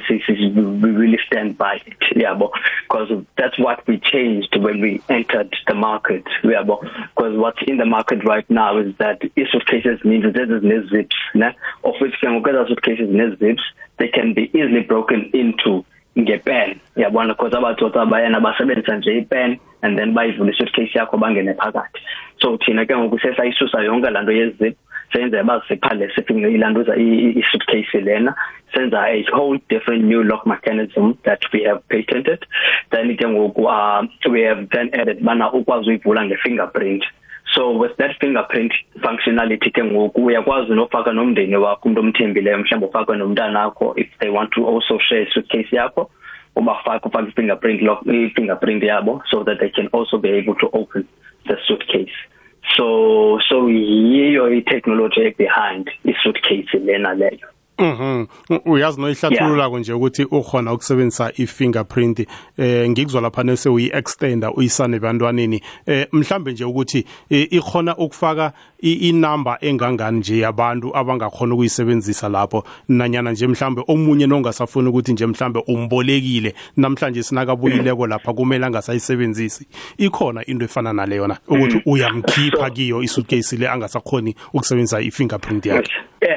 we 0.82 0.90
really 0.90 1.18
stand 1.26 1.56
by 1.58 1.80
it 1.86 2.00
yabo? 2.14 2.50
Because 2.88 3.24
that's 3.36 3.58
what 3.58 3.86
we 3.86 3.98
changed 3.98 4.56
when 4.56 4.80
we 4.80 5.02
entered 5.08 5.54
the 5.66 5.74
market 5.74 6.24
yabo? 6.42 6.80
Because 7.14 7.36
what's 7.36 7.58
in 7.66 7.76
the 7.78 7.86
market 7.86 8.24
right 8.24 8.48
now 8.50 8.78
is 8.78 8.94
that 8.98 9.20
suitcases 9.50 10.04
means 10.04 10.32
there's 10.34 10.62
ne 10.62 10.88
zips 10.88 11.16
ne? 11.34 11.48
Of 11.84 11.94
which 12.00 12.14
ke 12.20 12.24
ngoku 12.24 12.68
suitcases 12.68 13.08
ne 13.10 13.36
zips 13.36 13.62
they 13.98 14.08
can 14.08 14.34
be 14.34 14.50
easily 14.54 14.82
broken 14.82 15.30
into 15.32 15.84
ngepen 16.16 16.80
yabona 16.96 17.36
because 17.36 17.52
abatsotsa 17.52 18.06
bayana 18.06 18.40
basebenzisa 18.40 18.96
nje 18.96 19.18
ipen 19.18 19.58
and 19.82 19.98
then 19.98 20.14
bayivula 20.14 20.52
suitcase 20.56 20.94
yakho 20.94 21.18
bangene 21.18 21.54
phakathi. 21.54 22.00
So 22.40 22.56
thina 22.58 22.86
ke 22.86 22.94
ngoku 22.94 23.18
sesayisusa 23.20 23.84
yonke 23.84 24.10
lanto 24.10 24.32
yezip 24.32 24.76
senza 25.12 25.42
baziphale 25.42 26.10
sifike 26.14 26.52
ilanduza 26.52 26.96
i-suitcase 26.96 28.00
lena 28.00 28.34
senza 28.74 29.00
a 29.06 29.24
whole 29.32 29.58
different 29.68 30.04
new 30.04 30.22
lock 30.22 30.46
mechanism 30.46 31.18
that 31.24 31.40
we 31.52 31.62
have 31.62 31.80
patented. 31.88 32.44
Then 32.90 33.16
ke 33.16 33.24
ngoku 33.24 33.64
uh, 33.64 34.06
we 34.30 34.42
have 34.42 34.68
then 34.70 34.90
added 34.92 35.24
bana 35.24 35.52
ukwazi 35.52 35.90
uyivula 35.90 36.24
ngefingerprint. 36.24 37.04
So 37.54 37.70
with 37.72 37.96
that 37.98 38.18
fingerprint 38.20 38.72
functionality 39.00 39.70
ke 39.70 39.84
ngoku 39.84 40.24
uyakwazi 40.24 40.74
nofaka 40.74 41.12
nomndeni 41.12 41.56
wakho 41.56 41.88
umuntu 41.88 42.00
omthembileyo 42.00 42.58
mhlawumbe 42.58 42.86
ufake 42.86 43.16
nomntana 43.16 43.60
wakho 43.60 43.94
if 43.96 44.08
they 44.20 44.28
want 44.28 44.50
to 44.50 44.66
also 44.68 44.98
share 44.98 45.26
suitcase 45.32 45.76
yakho 45.76 46.10
ubafaka 46.56 47.08
ufaka 47.08 47.32
fingerprint 47.32 47.82
lock 47.82 48.04
fingerprint 48.34 48.82
yabo 48.82 49.22
so 49.30 49.44
that 49.44 49.58
they 49.58 49.70
can 49.70 49.88
also 49.92 50.18
be 50.18 50.30
able 50.30 50.54
to 50.54 50.68
open 50.72 51.06
the 51.46 51.56
suitcase. 51.66 52.16
So 52.74 53.38
so 53.48 53.68
yiyo 53.68 54.50
i-technology 54.52 55.30
behind 55.38 55.90
i-suitcase 56.04 56.78
lena 56.78 57.14
leyo 57.14 57.48
Mhm. 57.78 58.26
Uyazi 58.64 59.00
noyihlathulula 59.00 59.68
nje 59.68 59.92
ukuthi 59.92 60.24
ukhona 60.24 60.72
ukusebenzisa 60.72 61.32
ifingerprint 61.36 62.26
eh 62.58 62.90
ngikuzwa 62.90 63.20
lapha 63.20 63.42
nese 63.42 63.68
uyi 63.68 63.90
extender 63.94 64.50
uyisane 64.56 64.98
bantwaneni 64.98 65.62
eh 65.86 66.06
mhlambe 66.12 66.52
nje 66.52 66.64
ukuthi 66.64 67.04
ikhona 67.30 67.96
ukufaka 67.96 68.52
inamba 68.80 69.58
engangani 69.60 70.18
nje 70.18 70.38
yabantu 70.38 70.96
abangakhona 70.96 71.54
ukuyisebenzisa 71.54 72.28
lapho 72.28 72.64
nanyana 72.88 73.32
nje 73.32 73.46
mhlambe 73.46 73.82
omunye 73.88 74.26
nongasafuna 74.26 74.90
ukuthi 74.90 75.12
nje 75.12 75.26
mhlambe 75.26 75.62
umbolekile 75.66 76.54
namhlanje 76.76 77.22
sinakabuyileko 77.22 78.06
lapha 78.06 78.32
kumele 78.32 78.66
angasayisebenzisi 78.66 79.66
ikhona 79.98 80.46
into 80.46 80.64
efana 80.64 80.92
naleyo 80.92 81.26
na 81.26 81.38
ukuthi 81.48 81.74
mm. 81.74 81.82
uyamkhipha 81.86 82.70
kiyo 82.70 83.02
isuitcase 83.02 83.56
le 83.56 83.68
angasakhoni 83.68 84.34
ukusebenzisa 84.54 85.00
ifingerprint 85.00 85.66
yakhe 85.66 85.92
eh 86.20 86.35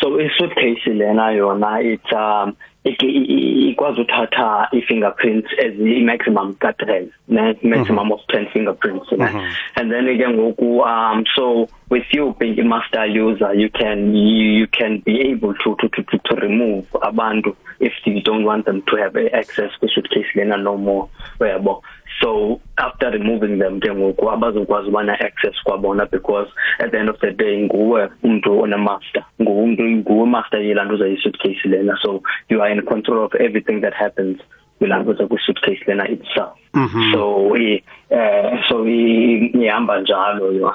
so 0.00 0.20
i-suitcase 0.20 0.86
lena 0.86 1.32
yona. 1.32 1.82
It's 1.84 2.12
um 2.12 2.56
ikwazi 2.84 4.00
uthatha 4.00 4.68
i-fingerprints 4.72 5.48
as 5.58 5.74
i-maximum 5.78 6.54
ka-10 6.54 7.08
ne 7.28 7.54
maximum 7.62 8.12
of 8.12 8.20
10 8.28 8.46
fingerprints 8.52 9.12
ne. 9.12 9.24
Uh 9.24 9.30
-huh. 9.30 9.52
and 9.76 9.92
then 9.92 10.18
ke 10.18 10.28
ngoku 10.28 10.82
um 10.82 11.24
so 11.36 11.68
with 11.90 12.06
you 12.14 12.34
being 12.38 12.58
a 12.58 12.64
master 12.64 13.06
user 13.06 13.54
you 13.54 13.70
can 13.70 14.14
you, 14.16 14.46
you 14.60 14.66
can 14.66 14.98
be 15.06 15.30
able 15.30 15.54
to 15.54 15.76
to 15.76 15.88
to, 15.88 16.18
to 16.18 16.34
remove 16.34 16.84
abantu 17.02 17.54
if 17.80 17.92
you 18.06 18.20
don't 18.20 18.44
want 18.44 18.64
them 18.66 18.82
to 18.82 18.96
have 18.96 19.16
access 19.32 19.70
to 19.80 19.88
suitcase 19.88 20.26
lena 20.34 20.56
no 20.56 20.76
more. 20.76 21.08
Uyabo? 21.40 21.82
So 22.22 22.60
after 22.76 23.10
removing 23.10 23.58
them 23.58 23.80
ke 23.80 23.90
ngoku 23.90 24.30
abazokwazi 24.30 24.88
ubana 24.88 25.12
access 25.20 25.54
kwabona 25.64 26.06
because 26.10 26.48
at 26.78 26.90
the 26.90 26.98
end 26.98 27.08
of 27.08 27.20
the 27.20 27.30
day 27.30 27.62
nguwe 27.62 28.08
umuntu 28.22 28.60
ona 28.60 28.78
master 28.78 29.24
ngumuntu 29.42 29.82
nguwe 29.82 30.26
master 30.26 30.60
yelanto 30.60 30.96
za 30.96 31.04
suitcase 31.22 31.68
lena. 31.68 31.98
So 32.02 32.22
you 32.48 32.62
are 32.62 32.72
in 32.72 32.82
control 32.82 33.24
of 33.24 33.34
everything 33.34 33.80
that 33.80 33.94
happens 33.94 34.38
kwilanto 34.78 35.12
za 35.12 35.28
suitcase 35.46 35.84
lena 35.86 36.08
itself. 36.08 36.52
Mm 36.74 36.86
-hmm. 36.86 37.12
so 37.12 37.56
eh 37.56 37.82
uh, 38.10 38.68
so 38.68 38.88
ihamba 38.88 40.00
njalo 40.00 40.52
yo 40.52 40.74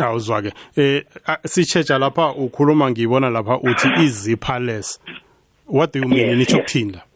awuzwa 0.00 0.42
ke. 0.42 0.52
Eh 0.76 1.04
sichecha 1.44 1.98
lapha 1.98 2.32
ukhuluma 2.32 2.90
ngibona 2.90 3.30
lapha 3.30 3.58
uthi 3.58 3.88
iziphaless 4.04 5.00
what 5.68 5.92
do 5.92 6.00
you 6.00 6.08
mean? 6.08 6.38
Nicho 6.38 6.58
kuthini 6.58 6.92
la 6.92 6.98
so 6.98 7.11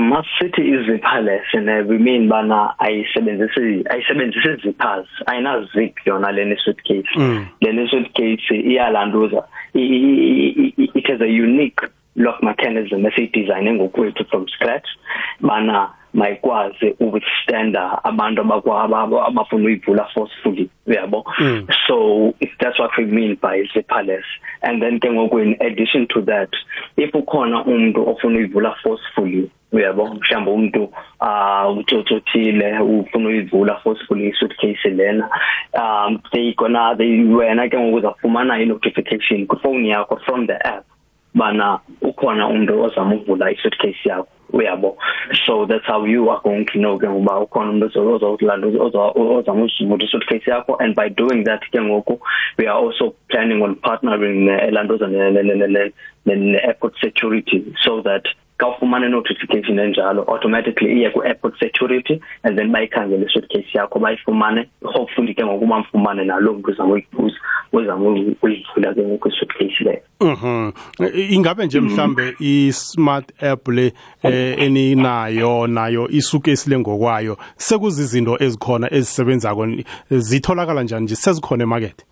masithi 0.00 0.62
iziphaless 0.62 1.44
and 1.52 1.88
we 1.88 1.98
mean 1.98 2.28
bana 2.28 2.74
ayisebenzisi 2.78 3.84
ayisebenzisi 3.90 4.56
zippers 4.62 5.06
ayina 5.26 5.66
zip 5.74 6.06
yona 6.06 6.32
leni 6.32 6.56
suitcase 6.56 7.08
mm. 7.16 7.46
leni 7.60 7.88
suitcase 7.88 8.54
iyalanduza 8.54 9.44
it 9.74 11.06
has 11.06 11.20
a 11.20 11.26
unique 11.26 11.80
lock 12.16 12.42
mechanism 12.42 13.06
esiyidesigne 13.06 13.72
ngokwethu 13.72 14.24
from 14.24 14.48
scratch 14.48 14.88
bana 15.40 15.88
mayikwazi 16.14 16.86
ukuwithstanda 17.00 18.04
abantu 18.04 18.40
abakwabo 18.40 19.26
abafuna 19.26 19.64
uyivula 19.64 20.04
forcefully 20.04 20.70
uyabo 20.86 21.24
mm. 21.38 21.66
so 21.86 22.34
if 22.40 22.50
that's 22.58 22.78
what 22.78 22.98
we 22.98 23.04
mean 23.04 23.36
by 23.42 23.62
zipperless 23.74 24.24
and 24.62 24.82
then 24.82 25.00
ke 25.00 25.10
ngoku 25.10 25.38
in 25.38 25.56
addition 25.60 26.06
to 26.06 26.22
that 26.22 26.50
if 26.96 27.14
ukhona 27.14 27.64
umuntu 27.64 28.08
ofuna 28.08 28.38
uyivula 28.38 28.74
forcefully 28.82 29.50
uyabo 29.72 30.06
mhlawumbe 30.06 30.50
umuntu 30.50 30.92
ah 31.20 31.68
ufuna 32.82 33.28
uyivula 33.28 33.76
forcefully 33.82 34.32
suitcase 34.32 34.90
lena 34.90 35.28
um 35.74 36.18
they 36.32 36.54
gonna 36.54 36.94
they 36.96 37.24
wena 37.24 37.68
ke 37.68 37.78
ngoku 37.78 37.96
uzafumana 37.96 38.54
i 38.54 38.64
notification 38.64 39.46
ku 39.46 39.56
phone 39.56 39.86
yakho 39.88 40.16
from 40.24 40.46
the 40.46 40.58
app 40.66 40.84
bana 41.34 41.78
ukhona 42.02 42.48
umuntu 42.48 42.82
ozama 42.82 43.14
i-suitcase 43.50 44.08
yakho 44.08 44.28
uyabo 44.52 44.96
so 45.46 45.66
that's 45.66 45.86
how 45.86 46.04
you 46.04 46.28
are 46.30 46.40
going 46.42 46.64
to 46.64 46.78
know 46.78 46.98
ngoba 46.98 47.40
ukhona 47.40 47.70
umuntu 47.70 47.86
ozama 48.82 49.64
ukuvula 49.64 50.04
i-suitcase 50.04 50.50
yakho 50.50 50.76
and 50.80 50.94
by 50.96 51.08
doing 51.08 51.44
that 51.44 51.62
ke 51.70 51.80
ngoku 51.80 52.18
we 52.58 52.66
are 52.66 52.78
also 52.78 53.14
planning 53.28 53.62
on 53.62 53.74
partnering 53.76 54.48
elandoza 54.48 55.06
ne-airport 56.26 56.94
security 57.00 57.64
so 57.84 58.02
that 58.02 58.26
kawufumana 58.60 59.08
notification 59.08 59.78
enjalo 59.78 60.22
automatically 60.22 60.92
iye 60.92 61.10
ku 61.10 61.22
airport 61.22 61.58
security 61.58 62.20
and 62.42 62.58
then 62.58 62.72
bayikhangele 62.72 63.26
suitcase 63.32 63.70
yakho 63.74 63.98
bayifumane. 63.98 64.68
Hopefully 64.84 65.34
ke 65.34 65.44
ngokuba 65.44 65.78
mfumane 65.78 66.24
nalo 66.24 66.52
muntu 66.52 66.70
uzama 66.70 66.94
uyibuza 66.94 67.36
uzama 67.72 68.08
uyivula 68.42 68.94
ke 68.94 69.02
ngoku 69.02 69.30
suitcase 69.30 69.84
leyo. 69.84 70.02
Mhm. 70.20 70.72
Ingabe 71.30 71.66
nje 71.66 71.80
mhlambe 71.80 72.34
i 72.40 72.72
smart 72.72 73.42
app 73.42 73.68
le 73.68 73.92
eh, 74.22 74.58
eninayo 74.58 75.66
nayo 75.66 76.08
isuitcase 76.08 76.70
lengokwayo 76.70 77.36
sekuzizinto 77.56 78.36
ezikhona 78.40 78.92
ezisebenzako 78.92 79.68
zitholakala 80.10 80.82
njani 80.82 81.04
nje? 81.04 81.14
Sezikhona 81.14 81.62
emarket 81.62 82.04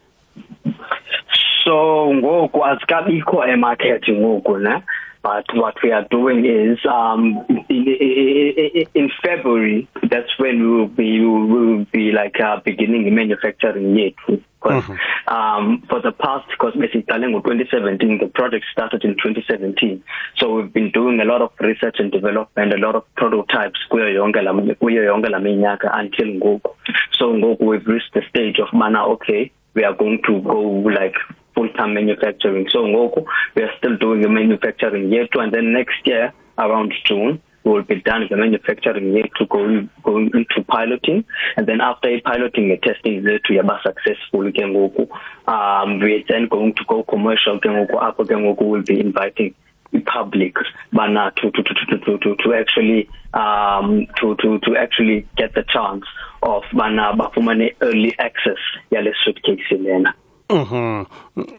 so 1.68 2.14
ngoku 2.14 2.64
azikabikho 2.64 3.44
emarket 3.46 4.08
ngoku 4.08 4.58
ne? 4.58 4.82
But 5.22 5.44
what 5.54 5.75
we 5.82 5.90
are 5.90 6.06
doing 6.10 6.44
is 6.44 6.78
um 6.87 7.44
in, 7.68 7.87
in, 7.88 8.87
in 8.94 9.10
February 9.22 9.88
that's 10.10 10.38
when 10.38 10.60
we 10.60 10.68
will 10.68 10.88
be 10.88 11.20
we 11.20 11.26
will 11.26 11.84
be 11.87 12.12
like 12.12 12.40
uh, 12.40 12.60
beginning 12.64 13.14
manufacturing 13.14 13.94
yethu 13.96 14.42
because 14.60 14.84
mm 14.84 14.96
-hmm. 14.96 15.34
um 15.37 15.82
for 15.88 16.00
the 16.02 16.12
past 16.12 16.46
because 16.48 16.75
in 16.75 17.02
2017 17.02 18.18
the 18.18 18.26
project 18.38 18.64
started 18.72 19.04
in 19.04 19.14
2017 19.14 20.02
so 20.37 20.44
we've 20.54 20.72
been 20.72 20.90
doing 20.90 21.20
a 21.20 21.25
lot 21.25 21.42
of 21.42 21.50
research 21.60 22.00
and 22.00 22.10
development 22.12 22.72
a 22.72 22.80
lot 22.87 22.94
of 22.94 23.04
prototypes 23.14 23.80
kuyo 23.90 24.08
yonke 24.08 24.42
la 24.42 24.52
kuyo 24.80 25.02
yonke 25.04 25.28
la 25.30 25.38
minyaka 25.38 25.88
until 26.00 26.28
ngoku. 26.34 26.70
So 27.18 27.34
ngoku 27.34 27.64
we've 27.70 27.87
reached 27.87 28.12
the 28.14 28.22
stage 28.30 28.58
of 28.64 28.72
mana 28.72 29.00
okay 29.14 29.50
we 29.75 29.84
are 29.84 29.94
going 29.94 30.20
to 30.26 30.40
go 30.40 30.60
like 31.00 31.14
full 31.58 31.68
time 31.70 31.94
manufacturing. 31.94 32.68
So 32.70 32.84
ngoku 32.84 33.26
we 33.54 33.62
are 33.62 33.72
still 33.78 33.96
doing 33.96 34.22
the 34.22 34.28
manufacturing 34.28 35.12
yet 35.12 35.30
and 35.34 35.52
then 35.52 35.72
next 35.72 36.06
year 36.06 36.32
around 36.56 36.94
June 37.04 37.42
we 37.64 37.72
will 37.72 37.82
be 37.82 38.00
done 38.00 38.20
with 38.20 38.30
the 38.30 38.36
manufacturing 38.36 39.12
yethu 39.12 39.48
going 39.48 39.90
going 40.02 40.30
into 40.32 40.62
piloting. 40.68 41.24
And 41.56 41.66
then 41.66 41.80
after 41.80 42.08
piloting 42.24 42.68
the 42.68 42.76
testing 42.76 43.22
zethu 43.22 43.50
yaba 43.58 43.82
successful 43.82 44.52
ke 44.52 44.64
ngoku. 44.74 45.08
Um 45.54 45.98
we 45.98 46.14
are 46.14 46.24
then 46.28 46.46
going 46.48 46.74
to 46.74 46.84
go 46.84 47.02
commercial 47.02 47.58
ke 47.58 47.66
ngoku 47.66 47.96
apho 48.08 48.24
ke 48.24 48.60
will 48.60 48.82
be 48.82 49.00
inviting 49.00 49.54
the 49.90 50.00
public 50.00 50.54
bana 50.92 51.32
to 51.36 51.50
to 51.50 51.62
to 51.62 51.74
to 52.04 52.18
to 52.18 52.36
to 52.36 52.54
actually 52.54 53.08
um 53.32 54.06
to 54.20 54.36
to 54.36 54.58
to 54.60 54.76
actually 54.76 55.26
get 55.36 55.54
the 55.54 55.64
chance 55.74 56.04
of 56.42 56.62
bana 56.74 57.12
bafumane 57.16 57.74
early 57.80 58.14
access 58.18 58.60
yale 58.90 59.12
suitcase 59.24 59.70
lena 59.70 60.14
Mhm. 60.50 61.04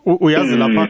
Uyazi 0.05 0.55
lapha 0.57 0.81
Mm. 0.81 0.87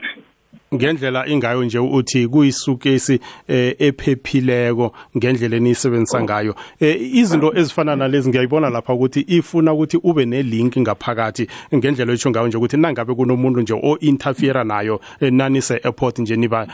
Ngendlela 0.75 1.27
ingayo 1.27 1.63
nje 1.63 1.79
uthi 1.79 2.27
kuyisukesi 2.27 3.19
eh, 3.47 3.75
ephephileko 3.79 4.93
ngendlela 5.17 5.55
eniyisebenzisa 5.55 6.21
ngayo. 6.23 6.55
Eh, 6.79 7.15
izinto 7.15 7.53
ezifana 7.55 7.95
nalezi 7.95 8.29
ngiyayibona 8.29 8.69
lapha 8.69 8.93
ukuthi 8.93 9.25
ifuna 9.27 9.73
ukuthi 9.73 9.97
ube 10.03 10.25
nelink 10.25 10.77
ngaphakathi 10.77 11.47
ngendlela 11.75 12.13
etsho 12.13 12.29
ngayo 12.29 12.47
nje 12.47 12.57
ukuthi 12.57 12.77
nangabe 12.77 13.15
kunomuntu 13.15 13.61
nje 13.61 13.73
o 13.73 13.97
interfere 13.99 14.63
nayo 14.63 15.01
eh, 15.19 15.33
nani 15.33 15.61
se 15.61 15.73
airport 15.83 16.19
nje 16.19 16.35
niba 16.35 16.67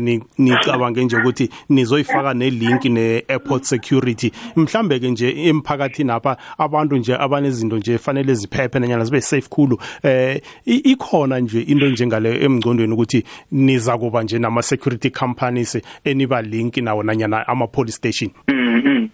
ni- 0.00 0.22
nicabange 0.38 1.04
nje 1.04 1.16
ukuthi 1.16 1.48
nizoyifaka 1.68 2.34
nelink 2.34 2.84
ne 2.84 3.24
airport 3.28 3.64
security. 3.64 4.32
Mhlambe 4.56 5.00
ke 5.00 5.10
nje 5.10 5.48
emphakathini 5.48 6.10
apha 6.10 6.36
abantu 6.58 6.96
nje 6.96 7.14
abanezinto 7.14 7.76
nje 7.76 7.98
fanele 7.98 8.34
ziphephe 8.34 8.78
nanyana 8.78 9.04
zibe 9.04 9.20
safe 9.20 9.48
khulu 9.48 9.78
eh 10.02 10.40
ikhona 10.66 11.40
nje 11.40 11.60
into 11.60 11.88
njengale 11.88 12.44
emgcondweni 12.44 12.92
ukuthi 12.92 13.24
niza 13.50 13.98
kuba 13.98 14.22
nje 14.22 14.38
nama 14.38 14.62
security 14.62 15.10
companies 15.10 15.78
eniba 16.04 16.42
link 16.42 16.76
nawo 16.76 17.02
nanyana 17.02 17.48
ama 17.48 17.66
police 17.66 17.96
station 17.96 18.30
Mm. 18.48 19.08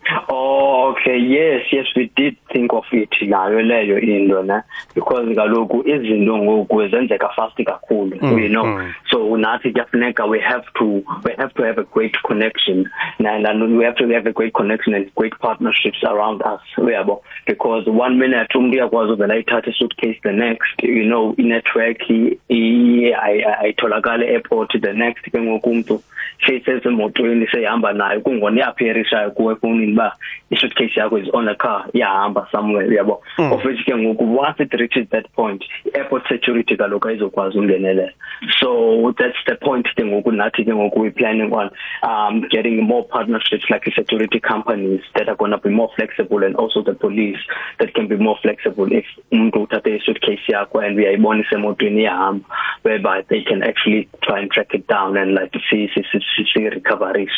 Mm. 0.88 0.94
Oh 0.94 0.98
okay 0.98 1.18
yes 1.18 1.62
yes 1.72 1.86
we 1.96 2.10
did 2.16 2.36
think 2.52 2.72
of 2.72 2.84
it 2.92 3.10
nayo 3.20 3.62
leyo 3.62 3.98
into 3.98 4.42
na 4.42 4.62
because 4.94 5.34
kaloku 5.34 5.88
izinto 5.88 6.38
ngoku 6.38 6.88
zenzeka 6.88 7.28
fast 7.36 7.56
kakhulu 7.56 8.08
Mm, 8.18 8.38
you 8.42 8.48
know 8.48 8.64
mm. 8.64 8.94
so 9.10 9.36
nathi 9.36 9.72
kuyafuneka 9.72 10.26
we 10.26 10.40
have 10.40 10.64
to 10.74 11.02
we 11.24 11.34
have 11.36 11.54
to 11.54 11.62
have 11.62 11.78
a 11.78 11.84
great 11.84 12.16
connection 12.22 12.88
and, 13.18 13.46
and 13.46 13.76
we 13.78 13.84
have 13.84 13.96
to 13.96 14.08
have 14.08 14.26
a 14.26 14.32
great 14.32 14.52
connection 14.54 14.94
and 14.94 15.14
great 15.14 15.38
partnerships 15.38 16.02
around 16.04 16.42
us 16.42 16.60
uyabo 16.78 17.22
because 17.46 17.90
one 17.90 18.18
minute 18.18 18.58
umuntu 18.58 18.76
uyakwazi 18.76 19.12
uvela 19.12 19.34
ayithathe 19.34 19.72
suitcase 19.72 20.20
the 20.22 20.32
next 20.32 20.82
you 20.82 21.04
know 21.04 21.34
i-network 21.38 22.10
ayitholakala 23.60 24.24
airport 24.24 24.80
the 24.80 24.92
next 24.92 25.30
ke 25.30 25.40
ngoku 25.40 25.70
umuntu 25.70 26.02
seyisesemotweni 26.46 27.46
sehamba 27.46 27.92
nayo 27.92 28.20
kungona 28.20 28.56
iyapherishayo 28.56 29.30
kuwe 29.30 29.52
efonini 29.52 29.92
ba 29.92 30.16
i-suitcase 30.78 31.00
yakho 31.00 31.22
is 31.22 31.28
on 31.34 31.48
a 31.48 31.54
car 31.54 31.86
iyahamba 31.94 32.46
somewhere 32.52 32.86
uyabo 32.88 33.20
Mm. 33.38 33.52
of 33.52 33.64
which 33.64 33.84
ke 33.86 33.94
ngoku 33.94 34.24
once 34.36 34.58
it 34.58 34.72
reaches 34.80 35.08
that 35.10 35.32
point 35.32 35.64
airport 35.94 36.26
security 36.28 36.76
kaloku 36.76 37.08
ayizokwazi 37.08 37.58
ungenelela. 37.58 38.10
So 38.60 39.14
that's 39.18 39.38
the 39.46 39.54
point 39.54 39.86
ke 39.94 40.02
ngoku 40.04 40.32
nathi 40.32 40.64
ke 40.64 40.72
ngoku 40.74 41.00
we 41.00 41.10
planning 41.10 41.52
on 41.52 41.70
um 42.02 42.40
getting 42.50 42.82
more 42.82 43.04
partnerships 43.04 43.64
like 43.70 43.84
security 43.94 44.40
companies 44.40 45.00
that 45.14 45.28
are 45.28 45.36
going 45.36 45.52
to 45.52 45.58
be 45.58 45.70
more 45.70 45.90
flexible 45.96 46.42
and 46.42 46.56
also 46.56 46.82
the 46.82 46.94
police 46.94 47.38
that 47.78 47.94
can 47.94 48.08
be 48.08 48.16
more 48.16 48.36
flexible 48.42 48.90
if 48.92 49.06
umuntu 49.32 49.62
uthathe 49.62 49.94
i-suitcase 49.94 50.52
yakho 50.52 50.80
and 50.80 50.98
uyayibona 50.98 51.44
isemotweni 51.44 52.00
iyahamba 52.02 52.44
whereby 52.84 53.22
they 53.28 53.42
can 53.42 53.62
actually 53.62 54.08
try 54.22 54.40
and 54.40 54.50
track 54.50 54.74
it 54.74 54.86
down 54.88 55.16
and 55.16 55.34
like 55.34 55.52
see 55.70 55.88
see 55.94 56.04
see, 56.12 56.20
see, 56.36 56.46
see 56.54 56.68
recoveries 56.68 57.30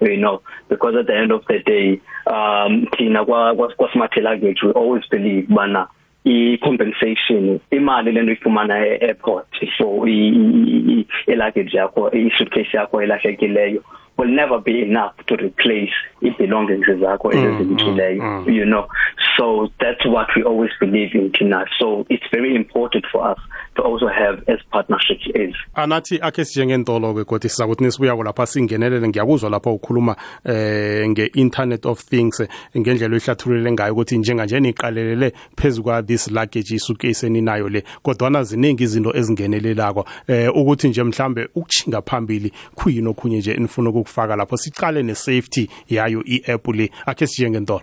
you 0.00 0.16
know. 0.16 0.40
Because 0.68 0.94
at 0.96 1.06
the 1.06 1.16
end 1.16 1.32
of 1.32 1.44
the 1.46 1.58
day 1.58 2.00
um 2.26 2.87
thina 2.96 3.24
kwa 3.24 3.54
kwa 3.54 3.68
kwa 3.68 3.92
smart 3.92 4.16
luggage 4.16 4.66
we 4.66 4.72
always 4.72 5.10
believe 5.10 5.46
bana 5.48 5.86
i-compensation 6.24 7.60
imali 7.70 8.12
lento 8.12 8.32
ifumana 8.32 8.86
e-airport 8.86 9.46
for 9.76 10.08
i-luggage 10.08 11.76
yakho 11.76 12.10
i-suitcase 12.10 12.76
yakho 12.76 13.02
elahlekileyo 13.02 13.82
will 14.18 14.28
never 14.28 14.58
be 14.58 14.82
enough 14.82 15.14
to 15.26 15.36
replace 15.36 15.92
i-belongings 16.22 16.86
zakho 17.00 17.32
ezizimthileyo 17.32 18.22
mm. 18.22 18.54
you 18.54 18.64
know 18.64 18.88
so 19.36 19.70
that's 19.78 20.04
what 20.06 20.28
we 20.36 20.42
always 20.42 20.70
believe 20.80 21.18
in 21.18 21.30
thina 21.30 21.66
so 21.78 22.06
it's 22.08 22.30
very 22.32 22.54
important 22.54 23.06
for 23.12 23.32
us 23.32 23.38
to 23.78 23.84
also 23.84 24.08
have 24.08 24.42
as 24.48 24.58
partnerships 24.70 25.26
is 25.34 25.54
anathi 25.74 26.18
akhe 26.20 26.44
sijengentolo 26.44 27.14
ke 27.14 27.24
kodwa 27.24 27.50
sizakuthi 27.50 27.84
nisibuyako 27.84 28.22
lapha 28.22 28.46
singenelele. 28.46 29.08
Ngiyakuzwa 29.08 29.50
lapha 29.50 29.70
ukhuluma 29.70 30.16
eh 30.44 31.08
nge-internet 31.08 31.86
of 31.86 32.04
things 32.04 32.40
eh, 32.40 32.48
ngendlela 32.76 33.14
oyihlathulule 33.14 33.72
ngayo 33.72 33.92
ukuthi 33.92 34.18
njenganje 34.18 34.60
niqalelele 34.60 35.32
phezu 35.56 35.82
kwa 35.82 36.02
this 36.02 36.28
luggage 36.30 36.74
isuitcase 36.74 37.26
eninayo 37.26 37.68
le. 37.68 37.84
Kodwana 38.02 38.44
ziningi 38.44 38.82
izinto 38.82 39.16
ezingenelelako 39.16 40.04
eh 40.26 40.56
ukuthi 40.56 40.88
nje 40.88 41.02
mhlambe 41.02 41.48
ukuchinga 41.54 42.02
phambili 42.02 42.52
khuyini 42.74 43.08
okhunye 43.08 43.38
nje 43.38 43.52
enifuna 43.52 43.90
ukukufaka 43.90 44.36
lapho. 44.36 44.56
Siqale 44.56 45.02
ne-safety 45.02 45.68
yayo 45.88 46.22
i-app 46.26 46.68
le. 46.68 46.90
Akhe 47.06 47.26
sijengentolo 47.26 47.82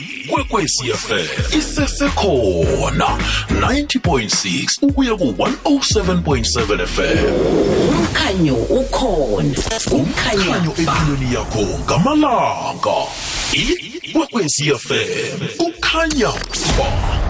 Kwekwecfm 0.31 1.57
isesekhona 1.57 3.17
90.6 3.49 4.65
ukuya 4.81 5.15
ku-107.7 5.15 6.87
fm 6.87 7.33
umkhanyo 7.89 8.55
ukhona. 8.55 9.55
Umkhanyo 9.91 10.51
khanyo 10.51 10.73
empilweni 10.77 11.33
yakho 11.35 11.61
ngamalanga. 11.83 12.97
Ikwekwecfm 13.53 15.39
kukhanya 15.57 16.31
ba 16.77 17.20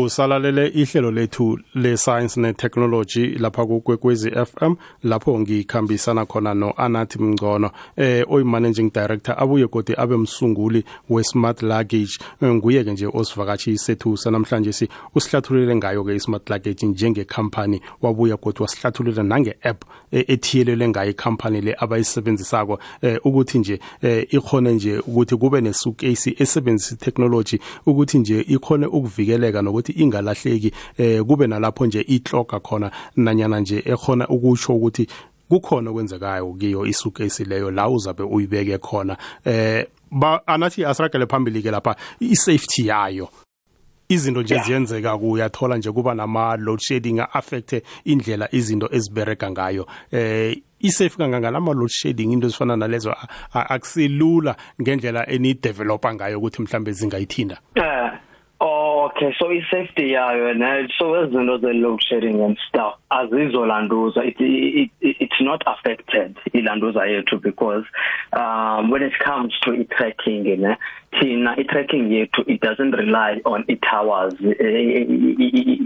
usalalele 0.00 0.68
ihlelo 0.68 1.10
lethu 1.10 1.58
le-science 1.74 2.40
ne-technology 2.40 3.26
lapha 3.26 3.66
kukwekwezi 3.66 4.30
fm 4.30 4.74
lapho 5.02 5.40
ngikhambisana 5.40 6.26
khona 6.26 6.54
no-anathi 6.54 7.18
mngcono. 7.18 7.70
Eh 7.96 8.24
oyi-managing 8.28 8.90
director 8.92 9.34
abuye 9.38 9.66
kodwa 9.66 9.98
abe 9.98 10.16
msunguli 10.16 10.84
we-smart 11.10 11.62
luggage. 11.62 12.18
Eh, 12.42 12.54
nguye-ke 12.54 12.92
nje 12.92 13.06
osivakatshi 13.06 13.78
sethu 13.78 14.16
sanamhlanje 14.16 14.72
si 14.72 14.88
usihlathulule 15.14 15.76
ngayo-ke 15.76 16.14
i-smart 16.14 16.50
luggage 16.50 16.86
njengekhampani 16.86 17.80
wabuya 18.02 18.36
kodwa 18.36 18.62
wasihlathulula 18.62 19.22
nange-app 19.22 19.84
eh, 20.10 20.24
ethiyelelwe 20.28 20.88
ngayo 20.88 21.10
ikhampani 21.10 21.60
le 21.60 21.76
abayisebenzisako. 21.78 22.78
Eh 23.02 23.18
ukuthi 23.24 23.58
nje 23.58 23.80
eh 24.02 24.26
ikhone 24.30 24.72
nje 24.72 24.98
ukuthi 24.98 25.36
kube 25.36 25.60
nesukesi 25.60 26.36
esebenzisa 26.38 26.96
technology 26.96 27.58
ukuthi 27.86 28.18
nje 28.18 28.40
ikhone 28.40 28.86
ukuvikeleka 28.86 29.62
nokuthi 29.62 29.81
ingalahleki 29.88 30.72
eh 30.98 31.22
kube 31.22 31.46
nalapho 31.46 31.86
nje 31.86 32.00
itloga 32.00 32.60
khona 32.60 32.90
nanyana 33.16 33.60
nje 33.60 33.82
ekhona 33.86 34.28
ukusho 34.28 34.74
ukuthi 34.76 35.06
kukhona 35.48 35.90
okwenzekayo 35.90 36.52
kiyo 36.52 36.86
isukesi 36.86 37.44
leyo 37.44 37.70
la 37.70 37.88
uzabe 37.88 38.22
uyibeke 38.22 38.78
khona. 38.78 39.16
Eh 39.44 39.86
ba 40.10 40.46
anathi 40.46 40.84
asiragele 40.84 41.26
phambili 41.26 41.62
ke 41.62 41.70
lapha 41.70 41.96
i-safety 42.20 42.86
yayo. 42.86 43.28
Izinto 44.08 44.42
nje 44.42 44.58
ziyenzeka 44.58 45.18
kuyathola 45.18 45.76
nje 45.76 45.92
kuba 45.92 46.14
nama 46.14 46.56
load 46.56 46.80
shedding 46.80 47.20
affecte 47.32 47.82
indlela 48.04 48.48
izinto 48.54 48.88
ezibereka 48.92 49.50
ngayo. 49.50 49.86
Eh 50.10 50.56
isafe 50.82 51.16
kangangani 51.16 51.56
ama 51.56 51.72
load 51.72 51.90
shedding 51.90 52.32
into 52.32 52.46
ezifana 52.46 52.76
nalezo 52.76 53.14
akusilula 53.52 54.56
ngendlela 54.80 55.26
eni 55.28 55.54
developa 55.54 56.14
ngayo 56.14 56.38
ukuthi 56.38 56.62
mhlambe 56.62 56.92
zingayithinda 56.92 57.58
Uh, 57.76 58.66
okay 58.66 58.91
okay 59.06 59.34
so 59.38 59.50
i-safety 59.50 60.12
yayo 60.12 60.56
ne? 60.56 60.88
So 60.98 61.12
izinto 61.14 61.60
ze-load-sharing 61.60 62.40
and 62.40 62.58
stuff? 62.68 62.94
Azizolanduza 63.10 64.26
it, 64.26 64.36
it, 64.38 64.90
it, 65.00 65.16
it's 65.20 65.40
not 65.40 65.62
affected 65.66 66.36
ilanduza 66.54 67.06
yethu 67.06 67.40
because 67.40 67.84
um 68.32 68.90
when 68.90 69.02
it 69.02 69.12
comes 69.18 69.58
to 69.62 69.72
i-tracking 69.72 70.44
ne? 70.44 70.76
Thina 71.12 71.58
i-tracking 71.58 72.08
yethu 72.10 72.44
it 72.46 72.60
doesn't 72.60 72.92
rely 72.92 73.40
on 73.44 73.64
i-towers 73.68 74.34